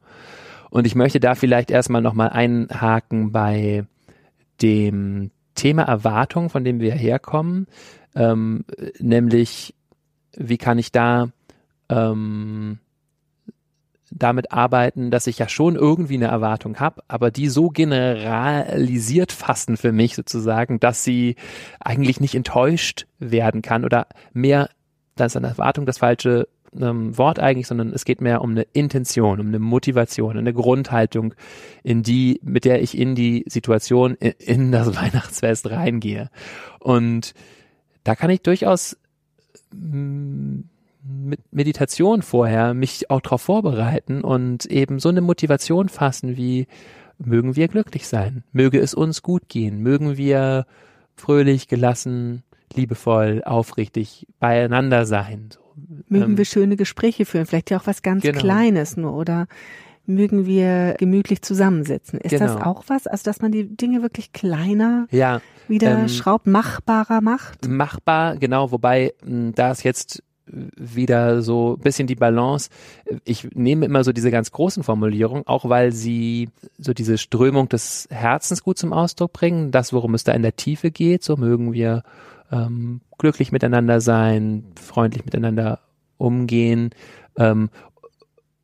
Und 0.70 0.86
ich 0.86 0.94
möchte 0.94 1.20
da 1.20 1.34
vielleicht 1.34 1.70
erstmal 1.70 2.02
nochmal 2.02 2.30
einhaken 2.30 3.32
bei 3.32 3.86
dem 4.62 5.30
Thema 5.54 5.82
Erwartung, 5.82 6.50
von 6.50 6.64
dem 6.64 6.80
wir 6.80 6.94
herkommen, 6.94 7.66
ähm, 8.14 8.64
nämlich 8.98 9.74
wie 10.36 10.58
kann 10.58 10.78
ich 10.78 10.92
da 10.92 11.28
ähm, 11.88 12.78
damit 14.10 14.52
arbeiten, 14.52 15.10
dass 15.10 15.26
ich 15.26 15.38
ja 15.38 15.48
schon 15.48 15.76
irgendwie 15.76 16.14
eine 16.14 16.26
Erwartung 16.26 16.78
habe, 16.78 17.02
aber 17.08 17.30
die 17.30 17.48
so 17.48 17.70
generalisiert 17.70 19.32
fassen 19.32 19.76
für 19.76 19.92
mich 19.92 20.14
sozusagen, 20.14 20.78
dass 20.78 21.02
sie 21.02 21.36
eigentlich 21.80 22.20
nicht 22.20 22.34
enttäuscht 22.34 23.06
werden 23.18 23.62
kann 23.62 23.84
oder 23.84 24.06
mehr, 24.32 24.68
da 25.16 25.24
ist 25.24 25.36
eine 25.36 25.48
Erwartung 25.48 25.86
das 25.86 25.98
falsche 25.98 26.48
ähm, 26.80 27.16
Wort 27.18 27.38
eigentlich, 27.38 27.66
sondern 27.66 27.92
es 27.92 28.04
geht 28.04 28.20
mehr 28.20 28.42
um 28.42 28.50
eine 28.50 28.62
Intention, 28.72 29.40
um 29.40 29.48
eine 29.48 29.58
Motivation, 29.58 30.36
eine 30.36 30.52
Grundhaltung, 30.52 31.34
in 31.82 32.02
die, 32.02 32.40
mit 32.42 32.64
der 32.64 32.82
ich 32.82 32.96
in 32.96 33.14
die 33.14 33.44
Situation, 33.48 34.14
in, 34.14 34.72
das 34.72 34.94
Weihnachtsfest 35.00 35.70
reingehe. 35.70 36.30
Und 36.78 37.34
da 38.04 38.14
kann 38.14 38.30
ich 38.30 38.42
durchaus 38.42 38.96
mh, 39.72 39.96
mm, 39.96 40.64
mit 41.06 41.40
Meditation 41.52 42.22
vorher 42.22 42.74
mich 42.74 43.10
auch 43.10 43.20
darauf 43.20 43.42
vorbereiten 43.42 44.22
und 44.22 44.66
eben 44.66 44.98
so 44.98 45.08
eine 45.08 45.20
Motivation 45.20 45.88
fassen 45.88 46.36
wie 46.36 46.66
mögen 47.18 47.56
wir 47.56 47.68
glücklich 47.68 48.06
sein, 48.06 48.44
möge 48.52 48.78
es 48.78 48.94
uns 48.94 49.22
gut 49.22 49.48
gehen, 49.48 49.80
mögen 49.80 50.16
wir 50.16 50.66
fröhlich, 51.14 51.68
gelassen, 51.68 52.42
liebevoll, 52.74 53.42
aufrichtig 53.44 54.26
beieinander 54.38 55.06
sein. 55.06 55.48
So, 55.52 55.60
mögen 56.08 56.32
ähm, 56.32 56.38
wir 56.38 56.44
schöne 56.44 56.76
Gespräche 56.76 57.24
führen, 57.24 57.46
vielleicht 57.46 57.70
ja 57.70 57.78
auch 57.78 57.86
was 57.86 58.02
ganz 58.02 58.22
genau. 58.22 58.38
Kleines 58.38 58.96
nur 58.96 59.14
oder 59.14 59.46
mögen 60.04 60.46
wir 60.46 60.94
gemütlich 60.98 61.42
zusammensitzen. 61.42 62.20
Ist 62.20 62.30
genau. 62.30 62.46
das 62.46 62.62
auch 62.62 62.84
was? 62.86 63.06
Also, 63.06 63.24
dass 63.24 63.40
man 63.40 63.50
die 63.50 63.76
Dinge 63.76 64.02
wirklich 64.02 64.32
kleiner 64.32 65.08
ja, 65.10 65.40
wieder 65.68 65.98
ähm, 65.98 66.08
schraubt, 66.08 66.46
machbarer 66.46 67.20
macht? 67.20 67.66
Machbar, 67.68 68.36
genau, 68.36 68.70
wobei 68.70 69.14
da 69.24 69.72
ist 69.72 69.82
jetzt 69.82 70.22
wieder 70.46 71.42
so 71.42 71.74
ein 71.74 71.80
bisschen 71.80 72.06
die 72.06 72.14
Balance. 72.14 72.70
Ich 73.24 73.48
nehme 73.54 73.84
immer 73.84 74.04
so 74.04 74.12
diese 74.12 74.30
ganz 74.30 74.52
großen 74.52 74.82
Formulierungen, 74.82 75.46
auch 75.46 75.68
weil 75.68 75.92
sie 75.92 76.50
so 76.78 76.94
diese 76.94 77.18
Strömung 77.18 77.68
des 77.68 78.06
Herzens 78.10 78.62
gut 78.62 78.78
zum 78.78 78.92
Ausdruck 78.92 79.32
bringen, 79.32 79.70
das, 79.70 79.92
worum 79.92 80.14
es 80.14 80.24
da 80.24 80.32
in 80.32 80.42
der 80.42 80.56
Tiefe 80.56 80.90
geht, 80.90 81.24
so 81.24 81.36
mögen 81.36 81.72
wir 81.72 82.02
ähm, 82.52 83.00
glücklich 83.18 83.52
miteinander 83.52 84.00
sein, 84.00 84.64
freundlich 84.80 85.24
miteinander 85.24 85.80
umgehen 86.16 86.90
ähm, 87.38 87.70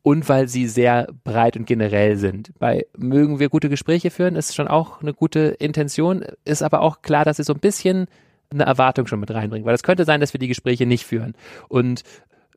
und 0.01 0.27
weil 0.27 0.47
sie 0.47 0.67
sehr 0.67 1.07
breit 1.23 1.55
und 1.55 1.65
generell 1.65 2.17
sind. 2.17 2.51
Bei 2.59 2.85
mögen 2.97 3.39
wir 3.39 3.49
gute 3.49 3.69
Gespräche 3.69 4.09
führen, 4.09 4.35
ist 4.35 4.55
schon 4.55 4.67
auch 4.67 5.01
eine 5.01 5.13
gute 5.13 5.39
Intention, 5.59 6.25
ist 6.45 6.61
aber 6.61 6.81
auch 6.81 7.01
klar, 7.01 7.25
dass 7.25 7.37
sie 7.37 7.43
so 7.43 7.53
ein 7.53 7.59
bisschen 7.59 8.07
eine 8.53 8.65
Erwartung 8.65 9.07
schon 9.07 9.19
mit 9.19 9.31
reinbringen, 9.31 9.65
weil 9.65 9.75
es 9.75 9.83
könnte 9.83 10.05
sein, 10.05 10.21
dass 10.21 10.33
wir 10.33 10.39
die 10.39 10.47
Gespräche 10.47 10.85
nicht 10.85 11.05
führen. 11.05 11.35
Und 11.67 12.03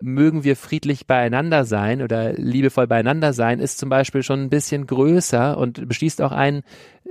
mögen 0.00 0.44
wir 0.44 0.56
friedlich 0.56 1.06
beieinander 1.06 1.64
sein 1.64 2.02
oder 2.02 2.34
liebevoll 2.34 2.86
beieinander 2.86 3.32
sein, 3.32 3.60
ist 3.60 3.78
zum 3.78 3.88
Beispiel 3.88 4.22
schon 4.22 4.42
ein 4.42 4.50
bisschen 4.50 4.86
größer 4.86 5.56
und 5.56 5.88
beschließt 5.88 6.20
auch 6.22 6.32
ein, 6.32 6.62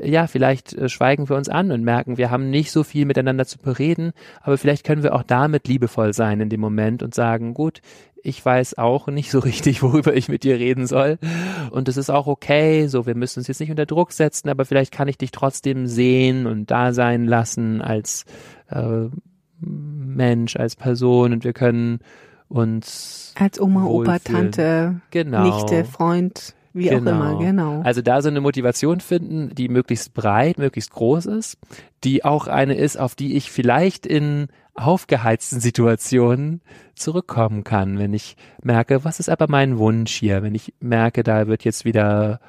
ja, 0.01 0.27
vielleicht 0.27 0.73
äh, 0.73 0.89
schweigen 0.89 1.29
wir 1.29 1.35
uns 1.35 1.49
an 1.49 1.71
und 1.71 1.83
merken, 1.83 2.17
wir 2.17 2.29
haben 2.29 2.49
nicht 2.49 2.71
so 2.71 2.83
viel 2.83 3.05
miteinander 3.05 3.45
zu 3.45 3.57
bereden, 3.57 4.11
aber 4.41 4.57
vielleicht 4.57 4.85
können 4.85 5.03
wir 5.03 5.15
auch 5.15 5.23
damit 5.23 5.67
liebevoll 5.67 6.13
sein 6.13 6.41
in 6.41 6.49
dem 6.49 6.59
Moment 6.61 7.01
und 7.01 7.15
sagen, 7.15 7.53
gut, 7.53 7.81
ich 8.25 8.43
weiß 8.43 8.77
auch 8.77 9.07
nicht 9.07 9.31
so 9.31 9.39
richtig, 9.39 9.81
worüber 9.81 10.13
ich 10.15 10.27
mit 10.27 10.43
dir 10.43 10.57
reden 10.57 10.87
soll. 10.87 11.17
Und 11.71 11.87
es 11.87 11.97
ist 11.97 12.09
auch 12.09 12.27
okay, 12.27 12.87
so, 12.87 13.05
wir 13.05 13.15
müssen 13.15 13.39
uns 13.39 13.47
jetzt 13.47 13.59
nicht 13.59 13.69
unter 13.69 13.85
Druck 13.85 14.11
setzen, 14.11 14.49
aber 14.49 14.65
vielleicht 14.65 14.91
kann 14.91 15.07
ich 15.07 15.17
dich 15.17 15.31
trotzdem 15.31 15.87
sehen 15.87 16.47
und 16.47 16.71
da 16.71 16.91
sein 16.91 17.25
lassen 17.25 17.81
als 17.81 18.25
äh, 18.69 19.09
Mensch, 19.59 20.55
als 20.55 20.75
Person 20.75 21.33
und 21.33 21.43
wir 21.43 21.53
können 21.53 21.99
uns 22.47 23.33
als 23.37 23.59
Oma, 23.59 23.85
Opa, 23.85 24.19
Tante, 24.19 25.01
genau. 25.11 25.43
Nichte, 25.43 25.83
Freund, 25.85 26.55
wie 26.73 26.89
genau. 26.89 27.11
auch 27.11 27.15
immer, 27.15 27.39
genau. 27.39 27.81
Also 27.81 28.01
da 28.01 28.21
so 28.21 28.29
eine 28.29 28.41
Motivation 28.41 28.99
finden, 28.99 29.55
die 29.55 29.69
möglichst 29.69 30.13
breit, 30.13 30.57
möglichst 30.57 30.91
groß 30.91 31.25
ist, 31.27 31.57
die 32.03 32.23
auch 32.23 32.47
eine 32.47 32.75
ist, 32.75 32.97
auf 32.97 33.15
die 33.15 33.35
ich 33.35 33.51
vielleicht 33.51 34.05
in 34.05 34.47
aufgeheizten 34.73 35.61
Situationen 35.61 36.61
zurückkommen 36.95 37.63
kann, 37.63 37.97
wenn 37.97 38.13
ich 38.13 38.35
merke, 38.61 39.05
was 39.05 39.19
ist 39.19 39.29
aber 39.29 39.47
mein 39.49 39.77
Wunsch 39.77 40.13
hier, 40.13 40.43
wenn 40.43 40.53
ich 40.53 40.73
merke, 40.79 41.23
da 41.23 41.47
wird 41.47 41.63
jetzt 41.63 41.85
wieder 41.85 42.39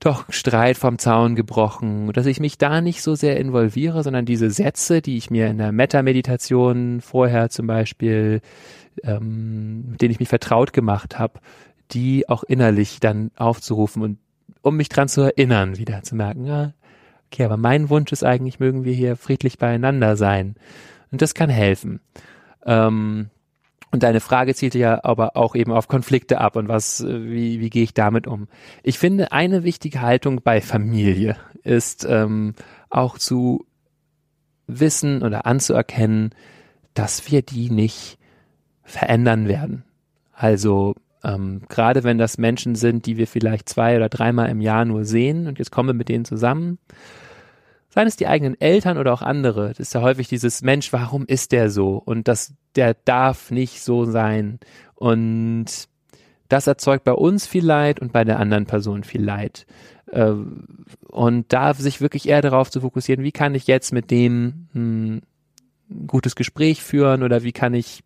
doch 0.00 0.24
Streit 0.30 0.76
vom 0.76 0.98
Zaun 0.98 1.34
gebrochen, 1.34 2.12
dass 2.12 2.26
ich 2.26 2.40
mich 2.40 2.58
da 2.58 2.80
nicht 2.80 3.02
so 3.02 3.14
sehr 3.14 3.38
involviere, 3.38 4.02
sondern 4.02 4.24
diese 4.24 4.50
Sätze, 4.50 5.02
die 5.02 5.16
ich 5.16 5.30
mir 5.30 5.48
in 5.48 5.58
der 5.58 5.72
Metta-Meditation 5.72 7.00
vorher 7.00 7.50
zum 7.50 7.66
Beispiel, 7.66 8.40
ähm, 9.02 9.90
mit 9.90 10.02
denen 10.02 10.12
ich 10.12 10.20
mich 10.20 10.28
vertraut 10.28 10.72
gemacht 10.72 11.18
habe, 11.18 11.40
die 11.90 12.28
auch 12.28 12.44
innerlich 12.44 13.00
dann 13.00 13.30
aufzurufen 13.36 14.02
und 14.02 14.18
um 14.62 14.76
mich 14.76 14.88
dran 14.88 15.08
zu 15.08 15.22
erinnern, 15.22 15.78
wieder 15.78 16.02
zu 16.02 16.14
merken, 16.14 16.44
ja, 16.44 16.72
okay, 17.30 17.44
aber 17.44 17.56
mein 17.56 17.90
Wunsch 17.90 18.12
ist 18.12 18.24
eigentlich, 18.24 18.60
mögen 18.60 18.84
wir 18.84 18.92
hier 18.92 19.16
friedlich 19.16 19.58
beieinander 19.58 20.16
sein. 20.16 20.56
Und 21.10 21.22
das 21.22 21.34
kann 21.34 21.50
helfen. 21.50 22.00
Ähm, 22.66 23.30
und 23.90 24.02
deine 24.02 24.20
Frage 24.20 24.54
zielte 24.54 24.78
ja 24.78 25.02
aber 25.04 25.36
auch 25.36 25.54
eben 25.54 25.72
auf 25.72 25.88
Konflikte 25.88 26.40
ab 26.40 26.56
und 26.56 26.68
was, 26.68 27.00
äh, 27.00 27.30
wie, 27.30 27.60
wie 27.60 27.70
gehe 27.70 27.84
ich 27.84 27.94
damit 27.94 28.26
um? 28.26 28.48
Ich 28.82 28.98
finde, 28.98 29.32
eine 29.32 29.64
wichtige 29.64 30.00
Haltung 30.00 30.42
bei 30.42 30.60
Familie 30.60 31.36
ist 31.62 32.06
ähm, 32.08 32.54
auch 32.90 33.18
zu 33.18 33.66
wissen 34.66 35.22
oder 35.22 35.46
anzuerkennen, 35.46 36.34
dass 36.94 37.30
wir 37.30 37.42
die 37.42 37.70
nicht 37.70 38.18
verändern 38.82 39.48
werden. 39.48 39.84
Also 40.32 40.94
ähm, 41.24 41.62
gerade 41.68 42.04
wenn 42.04 42.18
das 42.18 42.38
Menschen 42.38 42.74
sind, 42.74 43.06
die 43.06 43.16
wir 43.16 43.26
vielleicht 43.26 43.68
zwei 43.68 43.96
oder 43.96 44.08
dreimal 44.08 44.50
im 44.50 44.60
Jahr 44.60 44.84
nur 44.84 45.04
sehen 45.04 45.46
und 45.46 45.58
jetzt 45.58 45.72
kommen 45.72 45.88
wir 45.88 45.94
mit 45.94 46.08
denen 46.08 46.24
zusammen, 46.24 46.78
seien 47.88 48.06
es 48.06 48.16
die 48.16 48.26
eigenen 48.26 48.60
Eltern 48.60 48.98
oder 48.98 49.12
auch 49.12 49.22
andere, 49.22 49.68
das 49.68 49.80
ist 49.80 49.94
ja 49.94 50.02
häufig 50.02 50.28
dieses 50.28 50.62
Mensch, 50.62 50.92
warum 50.92 51.24
ist 51.26 51.52
der 51.52 51.70
so? 51.70 51.96
Und 51.96 52.28
das, 52.28 52.54
der 52.76 52.94
darf 52.94 53.50
nicht 53.50 53.82
so 53.82 54.04
sein. 54.04 54.58
Und 54.94 55.66
das 56.48 56.66
erzeugt 56.66 57.04
bei 57.04 57.12
uns 57.12 57.46
viel 57.46 57.64
Leid 57.64 58.00
und 58.00 58.12
bei 58.12 58.24
der 58.24 58.38
anderen 58.38 58.66
Person 58.66 59.04
viel 59.04 59.22
Leid. 59.22 59.66
Äh, 60.06 60.32
und 61.08 61.52
da 61.52 61.74
sich 61.74 62.00
wirklich 62.00 62.28
eher 62.28 62.42
darauf 62.42 62.70
zu 62.70 62.80
fokussieren, 62.80 63.24
wie 63.24 63.32
kann 63.32 63.54
ich 63.54 63.66
jetzt 63.66 63.92
mit 63.92 64.10
dem 64.10 64.68
hm, 64.72 65.22
ein 65.90 66.06
gutes 66.06 66.36
Gespräch 66.36 66.82
führen 66.82 67.22
oder 67.22 67.42
wie 67.42 67.52
kann 67.52 67.74
ich 67.74 68.02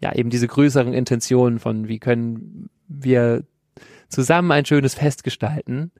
ja 0.00 0.14
eben 0.14 0.30
diese 0.30 0.46
größeren 0.46 0.92
Intentionen 0.92 1.58
von 1.58 1.88
wie 1.88 1.98
können 1.98 2.70
wir 2.86 3.44
zusammen 4.08 4.52
ein 4.52 4.64
schönes 4.64 4.94
Fest 4.94 5.24
gestalten, 5.24 5.90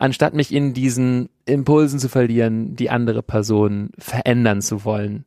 anstatt 0.00 0.34
mich 0.34 0.52
in 0.52 0.72
diesen 0.72 1.28
Impulsen 1.44 1.98
zu 2.00 2.08
verlieren, 2.08 2.74
die 2.74 2.90
andere 2.90 3.22
Person 3.22 3.90
verändern 3.98 4.62
zu 4.62 4.84
wollen. 4.84 5.24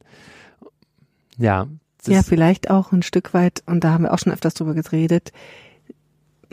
Ja. 1.37 1.67
Ja, 2.05 2.21
vielleicht 2.23 2.69
auch 2.69 2.91
ein 2.91 3.03
Stück 3.03 3.33
weit, 3.33 3.63
und 3.65 3.83
da 3.83 3.91
haben 3.91 4.03
wir 4.03 4.13
auch 4.13 4.19
schon 4.19 4.33
öfters 4.33 4.55
drüber 4.55 4.73
geredet, 4.73 5.31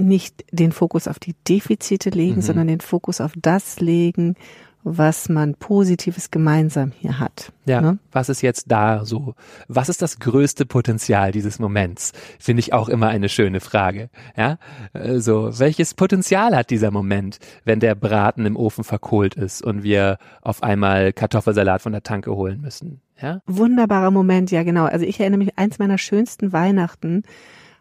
nicht 0.01 0.45
den 0.51 0.73
Fokus 0.73 1.09
auf 1.09 1.19
die 1.19 1.35
Defizite 1.49 2.11
legen, 2.11 2.37
mhm. 2.37 2.43
sondern 2.43 2.69
den 2.69 2.81
Fokus 2.81 3.21
auf 3.21 3.33
das 3.37 3.81
legen, 3.81 4.37
was 4.83 5.29
man 5.29 5.55
Positives 5.55 6.31
gemeinsam 6.31 6.93
hier 6.99 7.19
hat. 7.19 7.53
Ja, 7.67 7.81
ne? 7.81 7.99
was 8.13 8.29
ist 8.29 8.41
jetzt 8.41 8.71
da 8.71 9.05
so? 9.05 9.35
Was 9.69 9.89
ist 9.89 10.01
das 10.01 10.19
größte 10.19 10.65
Potenzial 10.65 11.33
dieses 11.33 11.59
Moments? 11.59 12.13
Finde 12.39 12.61
ich 12.61 12.73
auch 12.73 12.89
immer 12.89 13.09
eine 13.09 13.29
schöne 13.29 13.61
Frage. 13.61 14.09
Ja, 14.37 14.59
also 14.93 15.51
welches 15.59 15.95
Potenzial 15.95 16.57
hat 16.57 16.71
dieser 16.71 16.91
Moment, 16.91 17.39
wenn 17.65 17.81
der 17.81 17.95
Braten 17.95 18.47
im 18.47 18.57
Ofen 18.57 18.85
verkohlt 18.85 19.35
ist 19.35 19.63
und 19.63 19.83
wir 19.83 20.19
auf 20.41 20.63
einmal 20.63 21.13
Kartoffelsalat 21.13 21.83
von 21.83 21.93
der 21.93 22.03
Tanke 22.03 22.35
holen 22.35 22.61
müssen? 22.61 23.03
Ja, 23.21 23.43
wunderbarer 23.47 24.11
Moment, 24.11 24.51
ja 24.51 24.63
genau. 24.63 24.87
Also 24.87 25.05
ich 25.05 25.21
erinnere 25.21 25.39
mich, 25.39 25.59
eins 25.59 25.79
meiner 25.79 25.99
schönsten 25.99 26.55
Weihnachten 26.55 27.23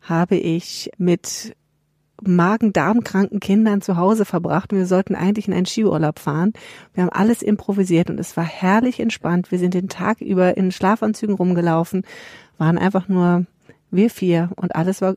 habe 0.02 0.36
ich 0.36 0.92
mit 0.98 1.56
Magen-Darm-kranken 2.22 3.40
Kindern 3.40 3.82
zu 3.82 3.98
Hause 3.98 4.26
verbracht. 4.26 4.72
Wir 4.72 4.86
sollten 4.86 5.16
eigentlich 5.16 5.48
in 5.48 5.54
einen 5.54 5.66
Skiurlaub 5.66 6.20
fahren. 6.20 6.54
Wir 6.94 7.04
haben 7.04 7.12
alles 7.12 7.42
improvisiert 7.42 8.10
und 8.10 8.20
es 8.20 8.36
war 8.38 8.44
herrlich 8.44 9.00
entspannt. 9.00 9.52
Wir 9.52 9.60
sind 9.60 9.74
den 9.74 9.90
Tag 9.90 10.22
über 10.22 10.58
in 10.58 10.72
Schlafanzügen 10.72 11.36
rumgelaufen, 11.36 12.04
waren 12.58 12.78
einfach 12.78 13.08
nur 13.08 13.46
wir 13.92 14.10
vier 14.10 14.50
und 14.56 14.76
alles 14.76 15.02
war 15.02 15.16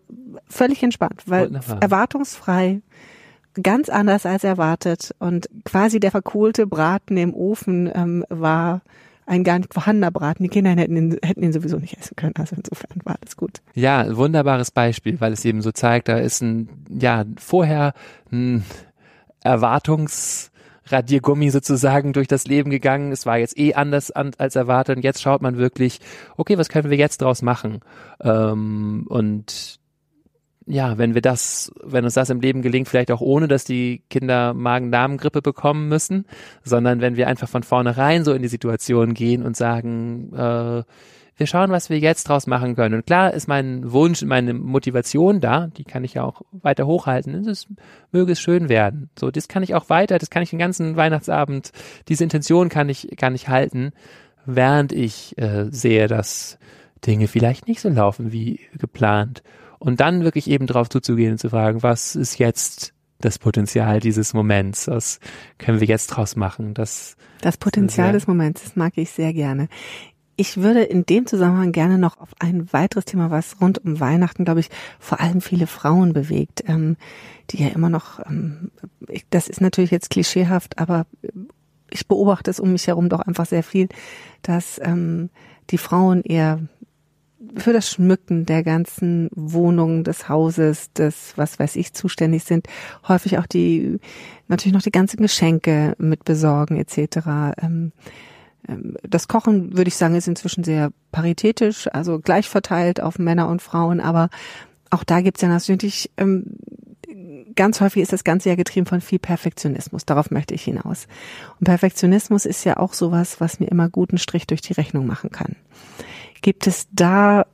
völlig 0.49 0.83
entspannt, 0.83 1.23
weil 1.27 1.47
Wunderbar. 1.47 1.83
erwartungsfrei, 1.83 2.81
ganz 3.63 3.89
anders 3.89 4.25
als 4.25 4.45
erwartet 4.45 5.15
und 5.19 5.49
quasi 5.65 6.01
der 6.01 6.11
verkohlte 6.11 6.67
Braten 6.67 7.17
im 7.17 7.35
Ofen 7.35 7.91
ähm, 7.95 8.25
war 8.31 8.81
ein 9.27 9.45
gar 9.45 9.59
nicht 9.59 9.73
vorhandener 9.73 10.11
Braten. 10.11 10.43
Die 10.43 10.49
Kinder 10.49 10.71
hätten 10.71 10.97
ihn, 10.97 11.19
hätten 11.23 11.43
ihn 11.43 11.53
sowieso 11.53 11.77
nicht 11.79 11.99
essen 11.99 12.17
können. 12.17 12.35
Also 12.37 12.57
insofern 12.57 13.01
war 13.05 13.17
alles 13.21 13.37
gut. 13.37 13.61
Ja, 13.75 14.17
wunderbares 14.17 14.71
Beispiel, 14.71 15.21
weil 15.21 15.33
es 15.33 15.45
eben 15.45 15.63
so 15.63 15.73
zeigt, 15.73 16.09
da 16.09 16.19
ist 16.19 16.43
ein, 16.43 16.69
ja, 16.89 17.25
vorher 17.37 17.95
ein 18.31 18.65
Erwartungsradiergummi 19.43 21.51
sozusagen 21.51 22.13
durch 22.13 22.29
das 22.29 22.47
Leben 22.47 22.71
gegangen. 22.71 23.13
Es 23.13 23.27
war 23.27 23.39
jetzt 23.39 23.59
eh 23.59 23.75
anders 23.75 24.11
an, 24.11 24.33
als 24.39 24.57
erwartet. 24.57 24.97
Und 24.97 25.03
jetzt 25.03 25.23
schaut 25.23 25.43
man 25.43 25.57
wirklich, 25.57 26.01
okay, 26.37 26.59
was 26.59 26.69
können 26.69 26.91
wir 26.91 26.99
jetzt 26.99 27.23
draus 27.23 27.43
machen? 27.43 27.81
Ähm, 28.23 29.07
und 29.09 29.81
ja, 30.67 30.99
wenn 30.99 31.15
wir 31.15 31.23
das, 31.23 31.73
wenn 31.83 32.05
uns 32.05 32.15
das 32.15 32.31
im 32.31 32.41
Leben 32.41 32.63
gelingt, 32.63 32.89
vielleicht 32.89 33.11
auch 33.11 33.21
ohne, 33.21 33.49
dass 33.49 33.65
die 33.65 34.03
Kinder 34.11 34.55
Magen-Darm-Grippe 34.55 35.43
bekommen 35.43 35.89
müssen, 35.89 36.27
sondern 36.63 37.01
wenn 37.01 37.17
wir 37.17 37.29
einfach 37.29 37.49
von 37.49 37.63
vornherein 37.63 38.25
so 38.25 38.33
in 38.33 38.43
die 38.43 38.49
Situation 38.49 39.15
gehen 39.15 39.43
und 39.43 39.57
sagen, 39.57 40.33
äh, 40.35 40.83
wir 41.37 41.47
schauen, 41.47 41.71
was 41.71 41.91
wir 41.91 41.99
jetzt 41.99 42.29
draus 42.29 42.47
machen 42.47 42.77
können. 42.77 42.95
Und 42.95 43.07
klar 43.07 43.33
ist 43.33 43.49
mein 43.49 43.91
Wunsch, 43.91 44.23
meine 44.23 44.55
Motivation 44.55 45.41
da, 45.41 45.69
die 45.69 45.85
kann 45.85 46.05
ich 46.05 46.15
ja 46.15 46.25
auch 46.25 46.43
weiter 46.53 46.87
hochhalten. 46.87 47.35
Es 47.35 47.47
ist, 47.47 47.69
möge 48.13 48.33
es 48.33 48.41
schön 48.41 48.69
werden. 48.69 49.09
So, 49.19 49.31
das 49.31 49.49
kann 49.49 49.63
ich 49.63 49.75
auch 49.75 49.89
weiter, 49.89 50.19
das 50.19 50.31
kann 50.31 50.43
ich 50.43 50.51
den 50.51 50.59
ganzen 50.59 50.97
Weihnachtsabend, 50.97 51.73
diese 52.09 52.23
Intention 52.23 52.69
kann 52.69 52.89
ich, 52.89 53.09
kann 53.17 53.35
ich 53.35 53.49
halten, 53.49 53.93
während 54.45 54.93
ich 54.93 55.37
äh, 55.39 55.67
sehe, 55.71 56.07
dass 56.07 56.59
Dinge 57.07 57.27
vielleicht 57.27 57.67
nicht 57.67 57.81
so 57.81 57.89
laufen 57.89 58.31
wie 58.31 58.61
geplant 58.79 59.43
und 59.83 59.99
dann 59.99 60.23
wirklich 60.23 60.49
eben 60.49 60.67
drauf 60.67 60.89
zuzugehen 60.89 61.33
und 61.33 61.39
zu 61.39 61.51
fragen, 61.51 61.83
was 61.83 62.15
ist 62.15 62.39
jetzt 62.39 62.95
das 63.21 63.39
Potenzial 63.39 63.99
dieses 63.99 64.33
Moments? 64.33 64.87
Was 64.87 65.19
können 65.59 65.81
wir 65.81 65.89
jetzt 65.89 66.09
draus 66.09 66.37
machen? 66.37 66.73
Das, 66.73 67.17
das 67.41 67.57
Potenzial 67.57 68.13
des 68.13 68.29
Moments, 68.29 68.63
das 68.63 68.77
mag 68.77 68.93
ich 68.97 69.11
sehr 69.11 69.33
gerne. 69.33 69.69
Ich 70.37 70.57
würde 70.57 70.83
in 70.83 71.05
dem 71.05 71.27
Zusammenhang 71.27 71.73
gerne 71.73 71.99
noch 71.99 72.19
auf 72.19 72.31
ein 72.39 72.73
weiteres 72.73 73.05
Thema, 73.05 73.31
was 73.31 73.61
rund 73.61 73.85
um 73.85 73.99
Weihnachten, 73.99 74.45
glaube 74.45 74.61
ich, 74.61 74.71
vor 75.01 75.21
allem 75.21 75.41
viele 75.41 75.67
Frauen 75.67 76.13
bewegt, 76.13 76.63
ähm, 76.69 76.97
die 77.51 77.63
ja 77.63 77.69
immer 77.69 77.91
noch, 77.91 78.21
ähm, 78.27 78.71
ich, 79.09 79.27
das 79.31 79.49
ist 79.49 79.61
natürlich 79.61 79.91
jetzt 79.91 80.11
klischeehaft, 80.11 80.79
aber 80.79 81.07
ich 81.91 82.07
beobachte 82.07 82.51
es 82.51 82.61
um 82.61 82.73
mich 82.73 82.87
herum 82.87 83.09
doch 83.09 83.21
einfach 83.21 83.47
sehr 83.47 83.65
viel, 83.65 83.89
dass 84.43 84.81
ähm, 84.83 85.29
die 85.71 85.79
Frauen 85.79 86.23
eher 86.23 86.61
für 87.57 87.73
das 87.73 87.91
Schmücken 87.91 88.47
der 88.47 88.63
ganzen 88.63 89.29
Wohnung, 89.35 90.05
des 90.05 90.29
Hauses, 90.29 90.93
des, 90.93 91.35
was 91.37 91.59
weiß 91.59 91.77
ich, 91.77 91.93
zuständig 91.93 92.45
sind, 92.45 92.67
häufig 93.07 93.39
auch 93.39 93.47
die, 93.47 93.99
natürlich 94.49 94.75
noch 94.75 94.83
die 94.83 94.93
ganzen 94.93 95.19
Geschenke 95.19 95.95
mit 95.99 96.25
besorgen 96.25 96.77
etc. 96.77 97.55
Ähm, 97.61 97.93
ähm, 98.69 98.97
das 99.03 99.29
Kochen, 99.29 99.77
würde 99.77 99.89
ich 99.89 99.97
sagen, 99.97 100.15
ist 100.15 100.29
inzwischen 100.29 100.65
sehr 100.65 100.93
paritätisch, 101.11 101.89
also 101.93 102.19
gleich 102.19 102.49
verteilt 102.49 103.01
auf 103.01 103.19
Männer 103.19 103.49
und 103.49 103.63
Frauen, 103.63 104.01
aber 104.01 104.29
auch 104.91 105.05
da 105.05 105.21
gibt's 105.21 105.43
ja 105.43 105.49
natürlich, 105.49 106.11
ähm, 106.17 106.57
ganz 107.55 107.81
häufig 107.81 108.03
ist 108.03 108.13
das 108.13 108.25
Ganze 108.25 108.51
ja 108.51 108.55
getrieben 108.55 108.87
von 108.87 109.01
viel 109.01 109.19
Perfektionismus. 109.19 110.05
Darauf 110.05 110.31
möchte 110.31 110.55
ich 110.55 110.63
hinaus. 110.63 111.07
Und 111.61 111.65
Perfektionismus 111.65 112.47
ist 112.47 112.65
ja 112.65 112.77
auch 112.79 112.93
sowas, 112.93 113.41
was 113.41 113.61
mir 113.61 113.67
immer 113.67 113.89
guten 113.89 114.19
Strich 114.19 114.47
durch 114.47 114.61
die 114.61 114.73
Rechnung 114.73 115.07
machen 115.07 115.31
kann. 115.31 115.57
Gibt 116.43 116.67
es 116.67 116.89
da 116.93 117.47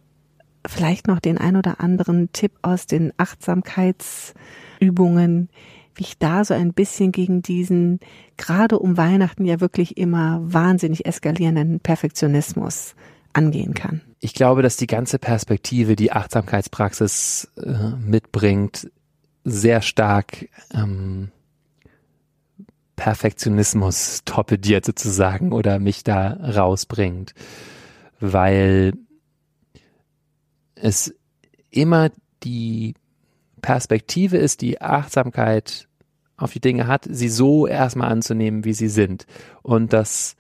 vielleicht 0.66 1.07
noch 1.07 1.20
den 1.20 1.38
ein 1.38 1.57
oder 1.57 1.81
anderen 1.81 2.33
Tipp 2.33 2.53
aus 2.62 2.87
den 2.87 3.12
Achtsamkeitsübungen, 3.16 5.48
wie 5.94 6.03
ich 6.03 6.18
da 6.18 6.44
so 6.44 6.55
ein 6.55 6.72
bisschen 6.72 7.12
gegen 7.12 7.42
diesen 7.42 8.01
gerade 8.37 8.79
um 8.79 8.96
Weihnachten 8.96 9.44
ja 9.44 9.61
wirklich 9.61 9.96
immer 9.96 10.40
wahnsinnig 10.42 11.07
eskalierenden 11.07 11.81
Perfektionismus 11.81 12.94
angehen 13.33 13.74
kann? 13.74 14.01
Ich 14.20 14.35
glaube, 14.35 14.62
dass 14.62 14.77
die 14.77 14.87
ganze 14.87 15.18
Perspektive, 15.18 15.94
die 15.94 16.12
Achtsamkeitspraxis 16.12 17.51
äh, 17.57 17.90
mitbringt, 18.01 18.90
sehr 19.44 19.83
stark 19.83 20.48
ähm, 20.74 21.31
Perfektionismus 22.96 24.22
torpediert 24.24 24.85
sozusagen 24.85 25.53
oder 25.53 25.79
mich 25.79 26.05
da 26.05 26.33
rausbringt 26.33 27.35
weil 28.20 28.94
es 30.74 31.14
immer 31.70 32.11
die 32.42 32.94
Perspektive 33.61 34.37
ist, 34.37 34.61
die 34.61 34.81
Achtsamkeit 34.81 35.88
auf 36.37 36.52
die 36.52 36.61
Dinge 36.61 36.87
hat, 36.87 37.07
sie 37.11 37.28
so 37.28 37.66
erstmal 37.66 38.11
anzunehmen, 38.11 38.64
wie 38.64 38.72
sie 38.72 38.88
sind 38.88 39.26
und 39.62 39.92
das 39.92 40.37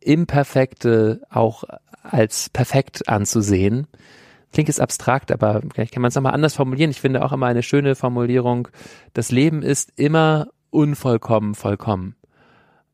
Imperfekte 0.00 1.22
auch 1.30 1.64
als 2.02 2.50
perfekt 2.50 3.08
anzusehen. 3.08 3.86
Klingt 4.52 4.68
jetzt 4.68 4.80
abstrakt, 4.80 5.32
aber 5.32 5.62
vielleicht 5.72 5.92
kann 5.92 6.02
man 6.02 6.08
es 6.10 6.14
nochmal 6.14 6.32
anders 6.32 6.54
formulieren. 6.54 6.90
Ich 6.90 7.00
finde 7.00 7.24
auch 7.24 7.32
immer 7.32 7.46
eine 7.46 7.62
schöne 7.62 7.94
Formulierung. 7.94 8.68
Das 9.12 9.30
Leben 9.30 9.62
ist 9.62 9.92
immer 9.96 10.48
unvollkommen, 10.70 11.54
vollkommen. 11.54 12.16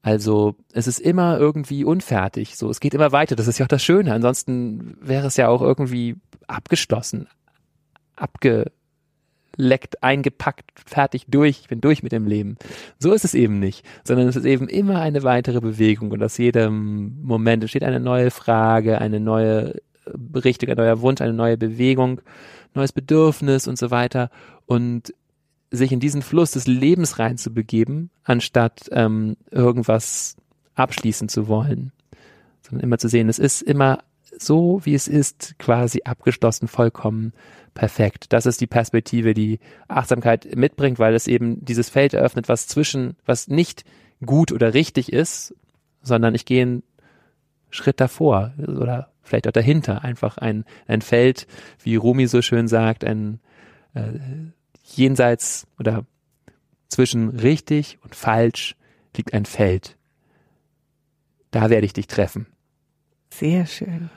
Also 0.04 0.54
es 0.74 0.86
ist 0.86 1.00
immer 1.00 1.38
irgendwie 1.38 1.82
unfertig. 1.82 2.58
So, 2.58 2.68
es 2.68 2.78
geht 2.78 2.92
immer 2.92 3.10
weiter. 3.12 3.36
Das 3.36 3.48
ist 3.48 3.58
ja 3.58 3.64
auch 3.64 3.70
das 3.70 3.82
Schöne. 3.82 4.12
Ansonsten 4.12 4.98
wäre 5.00 5.26
es 5.26 5.38
ja 5.38 5.48
auch 5.48 5.62
irgendwie 5.62 6.16
abgeschlossen, 6.46 7.26
abgeleckt, 8.14 10.02
eingepackt, 10.02 10.70
fertig, 10.84 11.24
durch. 11.28 11.60
Ich 11.60 11.68
bin 11.68 11.80
durch 11.80 12.02
mit 12.02 12.12
dem 12.12 12.26
Leben. 12.26 12.58
So 12.98 13.14
ist 13.14 13.24
es 13.24 13.32
eben 13.32 13.58
nicht, 13.58 13.82
sondern 14.04 14.28
es 14.28 14.36
ist 14.36 14.44
eben 14.44 14.68
immer 14.68 15.00
eine 15.00 15.22
weitere 15.22 15.62
Bewegung 15.62 16.10
und 16.10 16.22
aus 16.22 16.36
jedem 16.36 17.22
Moment 17.22 17.62
entsteht 17.62 17.82
eine 17.82 17.98
neue 17.98 18.30
Frage, 18.30 19.00
eine 19.00 19.20
neue 19.20 19.80
Richtung, 20.34 20.68
ein 20.68 20.76
neuer 20.76 21.00
Wunsch, 21.00 21.22
eine 21.22 21.32
neue 21.32 21.56
Bewegung, 21.56 22.20
neues 22.74 22.92
Bedürfnis 22.92 23.66
und 23.66 23.78
so 23.78 23.90
weiter. 23.90 24.28
Und 24.66 25.14
sich 25.76 25.92
in 25.92 26.00
diesen 26.00 26.22
Fluss 26.22 26.52
des 26.52 26.66
Lebens 26.66 27.18
reinzubegeben, 27.18 28.10
anstatt 28.24 28.88
ähm, 28.92 29.36
irgendwas 29.50 30.36
abschließen 30.74 31.28
zu 31.28 31.48
wollen, 31.48 31.92
sondern 32.62 32.84
immer 32.84 32.98
zu 32.98 33.08
sehen, 33.08 33.28
es 33.28 33.38
ist 33.38 33.62
immer 33.62 34.00
so, 34.38 34.80
wie 34.84 34.94
es 34.94 35.06
ist, 35.06 35.58
quasi 35.58 36.02
abgeschlossen, 36.04 36.66
vollkommen 36.66 37.32
perfekt. 37.74 38.32
Das 38.32 38.46
ist 38.46 38.60
die 38.60 38.66
Perspektive, 38.66 39.34
die 39.34 39.60
Achtsamkeit 39.88 40.56
mitbringt, 40.56 40.98
weil 40.98 41.14
es 41.14 41.28
eben 41.28 41.64
dieses 41.64 41.88
Feld 41.88 42.14
eröffnet, 42.14 42.48
was 42.48 42.66
zwischen, 42.66 43.16
was 43.24 43.48
nicht 43.48 43.84
gut 44.24 44.52
oder 44.52 44.74
richtig 44.74 45.12
ist, 45.12 45.54
sondern 46.02 46.34
ich 46.34 46.46
gehe 46.46 46.62
einen 46.62 46.82
Schritt 47.70 48.00
davor 48.00 48.54
oder 48.58 49.10
vielleicht 49.22 49.48
auch 49.48 49.52
dahinter, 49.52 50.04
einfach 50.04 50.38
ein, 50.38 50.64
ein 50.86 51.02
Feld, 51.02 51.46
wie 51.82 51.96
Rumi 51.96 52.26
so 52.26 52.42
schön 52.42 52.68
sagt, 52.68 53.04
ein 53.04 53.40
äh, 53.94 54.12
jenseits 54.84 55.66
oder 55.78 56.04
zwischen 56.88 57.30
richtig 57.30 57.98
und 58.02 58.14
falsch 58.14 58.76
liegt 59.16 59.32
ein 59.32 59.46
Feld. 59.46 59.96
Da 61.50 61.70
werde 61.70 61.86
ich 61.86 61.92
dich 61.92 62.06
treffen. 62.06 62.46
Sehr 63.30 63.66
schön. 63.66 64.10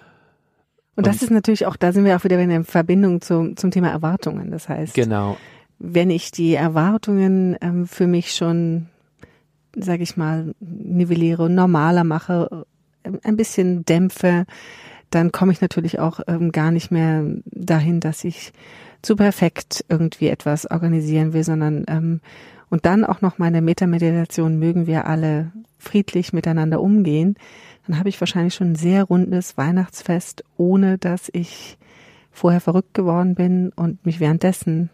Und, 0.96 1.06
und 1.06 1.08
das 1.08 1.22
ist 1.22 1.32
natürlich 1.32 1.66
auch, 1.66 1.76
da 1.76 1.92
sind 1.92 2.06
wir 2.06 2.16
auch 2.16 2.24
wieder 2.24 2.40
in 2.40 2.50
der 2.50 2.64
Verbindung 2.64 3.22
zum, 3.22 3.56
zum 3.56 3.72
Thema 3.72 3.90
Erwartungen. 3.90 4.52
Das 4.52 4.68
heißt, 4.68 4.94
genau. 4.96 5.38
wenn 5.80 6.10
ich 6.10 6.32
die 6.32 6.56
Erwartungen 6.56 7.56
ähm, 7.62 7.88
für 7.88 8.08
mich 8.08 8.34
schon, 8.34 8.88
sage 9.76 10.04
ich 10.04 10.18
mal, 10.18 10.56
nivelliere, 10.60 11.50
normaler 11.50 12.04
mache, 12.04 12.66
ähm, 13.04 13.20
ein 13.24 13.38
bisschen 13.38 13.86
dämpfe, 13.86 14.46
dann 15.10 15.32
komme 15.32 15.52
ich 15.52 15.62
natürlich 15.62 16.00
auch 16.00 16.20
ähm, 16.28 16.52
gar 16.52 16.72
nicht 16.72 16.92
mehr 16.92 17.24
dahin, 17.46 18.00
dass 18.00 18.24
ich 18.24 18.52
zu 19.02 19.16
perfekt 19.16 19.86
irgendwie 19.90 20.28
etwas 20.28 20.70
organisieren 20.70 21.34
will, 21.34 21.44
sondern 21.44 21.86
ähm, 21.88 22.22
und 22.70 22.86
dann 22.86 23.06
auch 23.06 23.22
noch 23.22 23.38
meine 23.38 23.62
Metameditation 23.62 24.60
mögen 24.60 24.88
wir 24.88 25.08
alle 25.08 25.52
friedlich 25.78 26.34
miteinander 26.34 26.82
umgehen, 26.82 27.36
dann 27.86 27.98
habe 27.98 28.10
ich 28.10 28.20
wahrscheinlich 28.20 28.56
schon 28.56 28.72
ein 28.72 28.76
sehr 28.76 29.06
rundes 29.06 29.58
Weihnachtsfest, 29.58 30.44
ohne 30.58 30.98
dass 30.98 31.30
ich 31.32 31.78
vorher 32.32 32.60
verrückt 32.60 32.94
geworden 32.94 33.36
bin 33.36 33.72
und 33.76 34.06
mich 34.06 34.20
währenddessen 34.20 34.90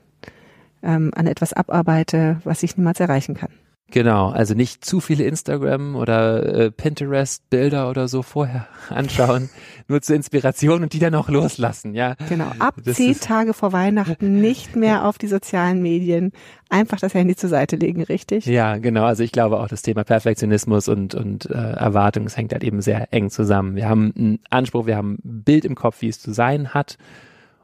ähm, 0.84 1.12
an 1.16 1.26
etwas 1.26 1.54
abarbeite, 1.54 2.40
was 2.44 2.62
ich 2.62 2.78
niemals 2.78 3.00
erreichen 3.00 3.34
kann. 3.34 3.52
Genau, 3.94 4.30
also 4.30 4.56
nicht 4.56 4.84
zu 4.84 5.00
viele 5.00 5.24
Instagram 5.26 5.96
oder 5.96 6.44
äh, 6.52 6.72
Pinterest 6.72 7.48
Bilder 7.52 7.92
oder 7.92 8.08
so 8.08 8.24
vorher 8.24 8.68
anschauen, 8.90 9.52
nur 9.88 10.02
zur 10.02 10.16
Inspiration 10.16 10.82
und 10.82 10.94
die 10.94 11.00
dann 11.00 11.14
auch 11.14 11.30
loslassen, 11.30 11.94
ja. 11.94 12.16
Genau, 12.28 12.52
ab 12.58 12.74
das 12.84 12.96
zehn 12.96 13.20
Tage 13.20 13.54
vor 13.54 13.72
Weihnachten 13.72 14.42
nicht 14.42 14.76
mehr 14.76 15.06
auf 15.06 15.20
die 15.20 15.28
sozialen 15.28 15.84
Medien, 15.84 16.32
einfach 16.70 17.00
das 17.00 17.14
Handy 17.14 17.36
zur 17.36 17.52
Seite 17.52 17.76
legen, 17.76 18.02
richtig? 18.02 18.48
Ja, 18.48 18.78
genau, 18.78 19.04
also 19.04 19.22
ich 19.22 19.32
glaube 19.32 19.60
auch 19.60 19.68
das 19.68 19.84
Thema 19.84 20.04
Perfektionismus 20.04 20.88
und, 20.88 21.14
und 21.14 21.46
äh, 21.52 21.54
Erwartung, 21.54 22.26
es 22.26 22.36
hängt 22.36 22.52
halt 22.52 22.64
eben 22.64 22.82
sehr 22.82 23.14
eng 23.14 23.30
zusammen. 23.30 23.76
Wir 23.76 23.88
haben 23.88 24.12
einen 24.18 24.40
Anspruch, 24.50 24.88
wir 24.88 24.98
haben 24.98 25.20
ein 25.24 25.44
Bild 25.44 25.66
im 25.66 25.76
Kopf, 25.76 26.02
wie 26.02 26.10
es 26.10 26.20
zu 26.20 26.34
sein 26.34 26.74
hat 26.74 26.98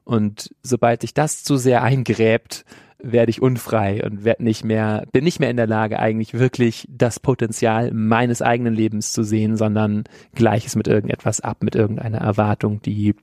und 0.03 0.53
sobald 0.61 1.01
sich 1.01 1.15
das 1.15 1.43
zu 1.43 1.57
sehr 1.57 1.81
eingräbt, 1.81 2.65
werde 3.01 3.29
ich 3.29 3.41
unfrei 3.41 4.03
und 4.03 4.25
werde 4.25 4.43
nicht 4.43 4.63
mehr, 4.63 5.05
bin 5.11 5.23
nicht 5.23 5.39
mehr 5.39 5.49
in 5.49 5.57
der 5.57 5.67
Lage, 5.67 5.99
eigentlich 5.99 6.33
wirklich 6.33 6.85
das 6.89 7.19
Potenzial 7.19 7.91
meines 7.93 8.41
eigenen 8.41 8.73
Lebens 8.73 9.13
zu 9.13 9.23
sehen, 9.23 9.55
sondern 9.55 10.03
gleiches 10.35 10.75
mit 10.75 10.87
irgendetwas 10.87 11.39
ab, 11.39 11.63
mit 11.63 11.75
irgendeiner 11.75 12.19
Erwartung, 12.19 12.81
die 12.81 13.15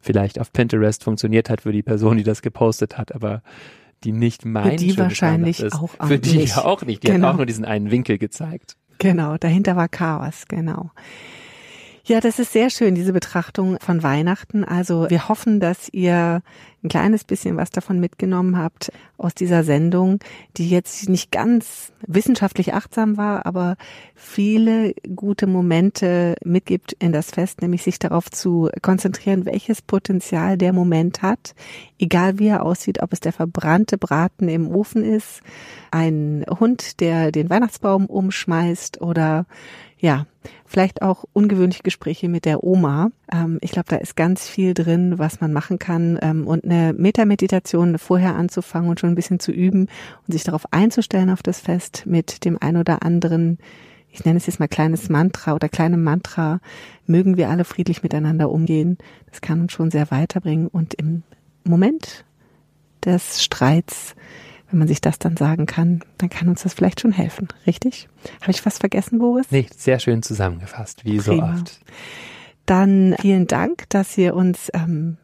vielleicht 0.00 0.38
auf 0.40 0.52
Pinterest 0.52 1.02
funktioniert 1.02 1.50
hat 1.50 1.62
für 1.62 1.72
die 1.72 1.82
Person, 1.82 2.16
die 2.16 2.22
das 2.22 2.42
gepostet 2.42 2.96
hat, 2.96 3.14
aber 3.14 3.42
die 4.04 4.12
nicht 4.12 4.44
mein 4.44 4.72
Für 4.72 4.76
die 4.76 4.98
wahrscheinlich 4.98 5.60
ist. 5.60 5.74
auch, 5.74 5.90
Für 6.06 6.18
die 6.18 6.36
nicht. 6.36 6.56
auch 6.56 6.82
nicht. 6.82 7.02
Die 7.02 7.08
genau. 7.08 7.28
hat 7.28 7.34
auch 7.34 7.38
nur 7.38 7.46
diesen 7.46 7.64
einen 7.64 7.90
Winkel 7.90 8.18
gezeigt. 8.18 8.76
Genau, 8.98 9.36
dahinter 9.36 9.76
war 9.76 9.88
Chaos, 9.88 10.44
genau. 10.48 10.90
Ja, 12.08 12.20
das 12.20 12.38
ist 12.38 12.52
sehr 12.52 12.70
schön, 12.70 12.94
diese 12.94 13.12
Betrachtung 13.12 13.78
von 13.80 14.04
Weihnachten. 14.04 14.62
Also 14.62 15.10
wir 15.10 15.28
hoffen, 15.28 15.58
dass 15.58 15.88
ihr 15.88 16.40
ein 16.84 16.88
kleines 16.88 17.24
bisschen 17.24 17.56
was 17.56 17.70
davon 17.70 17.98
mitgenommen 17.98 18.56
habt 18.56 18.92
aus 19.18 19.34
dieser 19.34 19.64
Sendung, 19.64 20.20
die 20.56 20.70
jetzt 20.70 21.08
nicht 21.08 21.32
ganz 21.32 21.92
wissenschaftlich 22.06 22.74
achtsam 22.74 23.16
war, 23.16 23.44
aber 23.44 23.76
viele 24.14 24.94
gute 25.16 25.48
Momente 25.48 26.36
mitgibt 26.44 26.92
in 26.92 27.10
das 27.10 27.32
Fest, 27.32 27.60
nämlich 27.60 27.82
sich 27.82 27.98
darauf 27.98 28.30
zu 28.30 28.70
konzentrieren, 28.82 29.44
welches 29.44 29.82
Potenzial 29.82 30.56
der 30.56 30.72
Moment 30.72 31.22
hat, 31.22 31.56
egal 31.98 32.38
wie 32.38 32.46
er 32.46 32.62
aussieht, 32.62 33.02
ob 33.02 33.12
es 33.12 33.18
der 33.18 33.32
verbrannte 33.32 33.98
Braten 33.98 34.48
im 34.48 34.68
Ofen 34.68 35.02
ist, 35.02 35.40
ein 35.90 36.44
Hund, 36.60 37.00
der 37.00 37.32
den 37.32 37.50
Weihnachtsbaum 37.50 38.06
umschmeißt 38.06 39.00
oder 39.00 39.46
ja, 40.06 40.24
vielleicht 40.64 41.02
auch 41.02 41.24
ungewöhnliche 41.32 41.82
Gespräche 41.82 42.28
mit 42.28 42.44
der 42.44 42.62
Oma. 42.62 43.10
Ähm, 43.32 43.58
ich 43.60 43.72
glaube, 43.72 43.88
da 43.88 43.96
ist 43.96 44.14
ganz 44.14 44.48
viel 44.48 44.72
drin, 44.72 45.18
was 45.18 45.40
man 45.40 45.52
machen 45.52 45.80
kann 45.80 46.16
ähm, 46.22 46.46
und 46.46 46.64
eine 46.64 46.92
Metameditation 46.92 47.98
vorher 47.98 48.36
anzufangen 48.36 48.88
und 48.88 49.00
schon 49.00 49.10
ein 49.10 49.16
bisschen 49.16 49.40
zu 49.40 49.50
üben 49.50 49.88
und 50.24 50.32
sich 50.32 50.44
darauf 50.44 50.72
einzustellen 50.72 51.28
auf 51.28 51.42
das 51.42 51.58
Fest 51.58 52.04
mit 52.06 52.44
dem 52.44 52.56
ein 52.60 52.76
oder 52.76 53.02
anderen 53.02 53.58
ich 54.08 54.24
nenne 54.24 54.38
es 54.38 54.46
jetzt 54.46 54.60
mal 54.60 54.68
kleines 54.68 55.10
Mantra 55.10 55.52
oder 55.52 55.68
kleine 55.68 55.98
Mantra, 55.98 56.60
mögen 57.04 57.36
wir 57.36 57.50
alle 57.50 57.64
friedlich 57.64 58.02
miteinander 58.02 58.50
umgehen. 58.50 58.96
Das 59.30 59.42
kann 59.42 59.60
uns 59.60 59.72
schon 59.72 59.90
sehr 59.90 60.10
weiterbringen 60.10 60.68
und 60.68 60.94
im 60.94 61.22
Moment 61.64 62.24
des 63.04 63.44
Streits 63.44 64.14
wenn 64.70 64.78
man 64.78 64.88
sich 64.88 65.00
das 65.00 65.18
dann 65.18 65.36
sagen 65.36 65.66
kann, 65.66 66.00
dann 66.18 66.28
kann 66.28 66.48
uns 66.48 66.62
das 66.62 66.74
vielleicht 66.74 67.00
schon 67.00 67.12
helfen, 67.12 67.48
richtig? 67.66 68.08
Habe 68.40 68.50
ich 68.50 68.64
was 68.66 68.78
vergessen, 68.78 69.18
Boris? 69.18 69.46
Nee, 69.50 69.66
sehr 69.76 69.98
schön 69.98 70.22
zusammengefasst, 70.22 71.04
wie 71.04 71.18
Prima. 71.18 71.54
so 71.54 71.60
oft. 71.60 71.80
Dann 72.66 73.14
vielen 73.20 73.46
Dank, 73.46 73.88
dass 73.90 74.18
ihr 74.18 74.34
uns 74.34 74.70
ähm, 74.74 75.18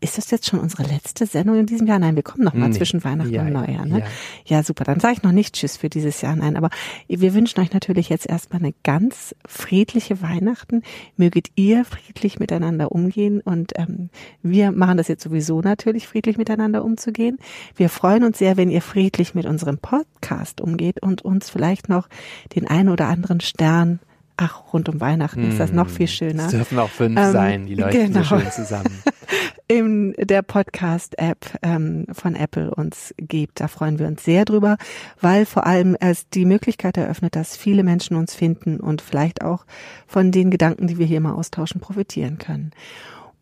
ist 0.00 0.16
das 0.16 0.30
jetzt 0.30 0.46
schon 0.46 0.60
unsere 0.60 0.84
letzte 0.84 1.26
Sendung 1.26 1.58
in 1.58 1.66
diesem 1.66 1.86
Jahr? 1.86 1.98
Nein, 1.98 2.14
wir 2.14 2.22
kommen 2.22 2.44
noch 2.44 2.54
mal 2.54 2.68
nee. 2.68 2.76
zwischen 2.76 3.02
Weihnachten 3.02 3.32
ja, 3.32 3.42
und 3.42 3.52
Neujahr. 3.52 3.84
Ne? 3.84 4.00
Ja. 4.00 4.58
ja, 4.58 4.62
super. 4.62 4.84
Dann 4.84 5.00
sage 5.00 5.14
ich 5.14 5.22
noch 5.22 5.32
nicht 5.32 5.54
Tschüss 5.54 5.76
für 5.76 5.88
dieses 5.88 6.20
Jahr. 6.20 6.36
Nein, 6.36 6.56
aber 6.56 6.70
wir 7.08 7.34
wünschen 7.34 7.60
euch 7.60 7.72
natürlich 7.72 8.08
jetzt 8.08 8.28
erstmal 8.28 8.62
eine 8.62 8.74
ganz 8.84 9.34
friedliche 9.46 10.22
Weihnachten. 10.22 10.82
Möget 11.16 11.48
ihr 11.56 11.84
friedlich 11.84 12.38
miteinander 12.38 12.92
umgehen 12.92 13.40
und 13.40 13.72
ähm, 13.76 14.10
wir 14.42 14.70
machen 14.70 14.98
das 14.98 15.08
jetzt 15.08 15.24
sowieso 15.24 15.60
natürlich, 15.62 16.06
friedlich 16.06 16.38
miteinander 16.38 16.84
umzugehen. 16.84 17.38
Wir 17.74 17.88
freuen 17.88 18.22
uns 18.22 18.38
sehr, 18.38 18.56
wenn 18.56 18.70
ihr 18.70 18.82
friedlich 18.82 19.34
mit 19.34 19.46
unserem 19.46 19.78
Podcast 19.78 20.60
umgeht 20.60 21.02
und 21.02 21.22
uns 21.22 21.50
vielleicht 21.50 21.88
noch 21.88 22.08
den 22.54 22.68
einen 22.68 22.88
oder 22.88 23.08
anderen 23.08 23.40
Stern 23.40 23.98
Ach, 24.40 24.72
rund 24.72 24.88
um 24.88 25.00
Weihnachten 25.00 25.42
hm. 25.42 25.50
ist 25.50 25.58
das 25.58 25.72
noch 25.72 25.88
viel 25.88 26.06
hm. 26.06 26.12
schöner. 26.12 26.44
Es 26.44 26.52
dürfen 26.52 26.78
auch 26.78 26.88
fünf 26.88 27.18
ähm, 27.18 27.32
sein, 27.32 27.66
die 27.66 27.74
leuchten 27.74 28.12
genau. 28.12 28.22
so 28.22 28.38
schön 28.38 28.50
zusammen. 28.52 29.02
In 29.68 30.14
der 30.18 30.40
Podcast-App 30.40 31.58
ähm, 31.62 32.06
von 32.10 32.34
Apple 32.34 32.74
uns 32.74 33.14
gibt. 33.18 33.60
Da 33.60 33.68
freuen 33.68 33.98
wir 33.98 34.06
uns 34.06 34.24
sehr 34.24 34.46
drüber, 34.46 34.78
weil 35.20 35.44
vor 35.44 35.66
allem 35.66 35.94
es 36.00 36.28
die 36.30 36.46
Möglichkeit 36.46 36.96
eröffnet, 36.96 37.36
dass 37.36 37.56
viele 37.56 37.84
Menschen 37.84 38.16
uns 38.16 38.34
finden 38.34 38.80
und 38.80 39.02
vielleicht 39.02 39.42
auch 39.42 39.66
von 40.06 40.32
den 40.32 40.50
Gedanken, 40.50 40.86
die 40.86 40.96
wir 40.96 41.04
hier 41.04 41.20
mal 41.20 41.34
austauschen, 41.34 41.82
profitieren 41.82 42.38
können. 42.38 42.70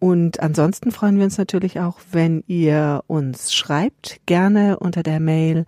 Und 0.01 0.41
ansonsten 0.41 0.91
freuen 0.91 1.17
wir 1.17 1.25
uns 1.25 1.39
natürlich 1.39 1.79
auch, 1.79 2.01
wenn 2.11 2.43
ihr 2.49 3.05
uns 3.07 3.55
schreibt, 3.55 4.21
gerne 4.27 4.79
unter 4.79 5.03
der 5.03 5.21
Mail 5.21 5.65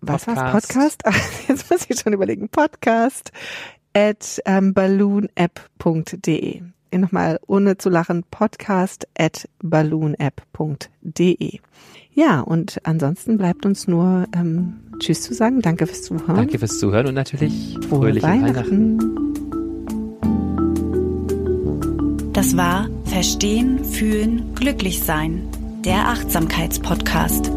was 0.00 0.26
war's? 0.26 0.66
Podcast? 0.66 1.02
Jetzt 1.48 1.70
muss 1.70 1.86
ich 1.88 1.98
schon 1.98 2.12
überlegen. 2.12 2.48
Podcast 2.48 3.30
at 3.94 4.42
ähm, 4.44 4.74
balloonapp.de. 4.74 6.73
Nochmal 6.98 7.40
ohne 7.46 7.78
zu 7.78 7.90
lachen, 7.90 8.24
podcast 8.30 9.06
at 9.18 9.48
balloonapp.de. 9.62 11.58
Ja, 12.12 12.40
und 12.40 12.80
ansonsten 12.84 13.36
bleibt 13.38 13.66
uns 13.66 13.88
nur 13.88 14.26
ähm, 14.34 14.74
Tschüss 14.98 15.22
zu 15.22 15.34
sagen. 15.34 15.60
Danke 15.60 15.86
fürs 15.86 16.02
Zuhören. 16.02 16.36
Danke 16.36 16.58
fürs 16.58 16.78
Zuhören 16.78 17.06
und 17.06 17.14
natürlich 17.14 17.78
fröhliche 17.88 18.26
Weihnachten. 18.26 18.98
Weihnachten. 19.00 19.24
Das 22.32 22.56
war 22.56 22.88
Verstehen, 23.04 23.84
Fühlen, 23.84 24.54
Glücklich 24.54 25.02
Sein, 25.02 25.42
der 25.84 26.08
Achtsamkeitspodcast. 26.08 27.52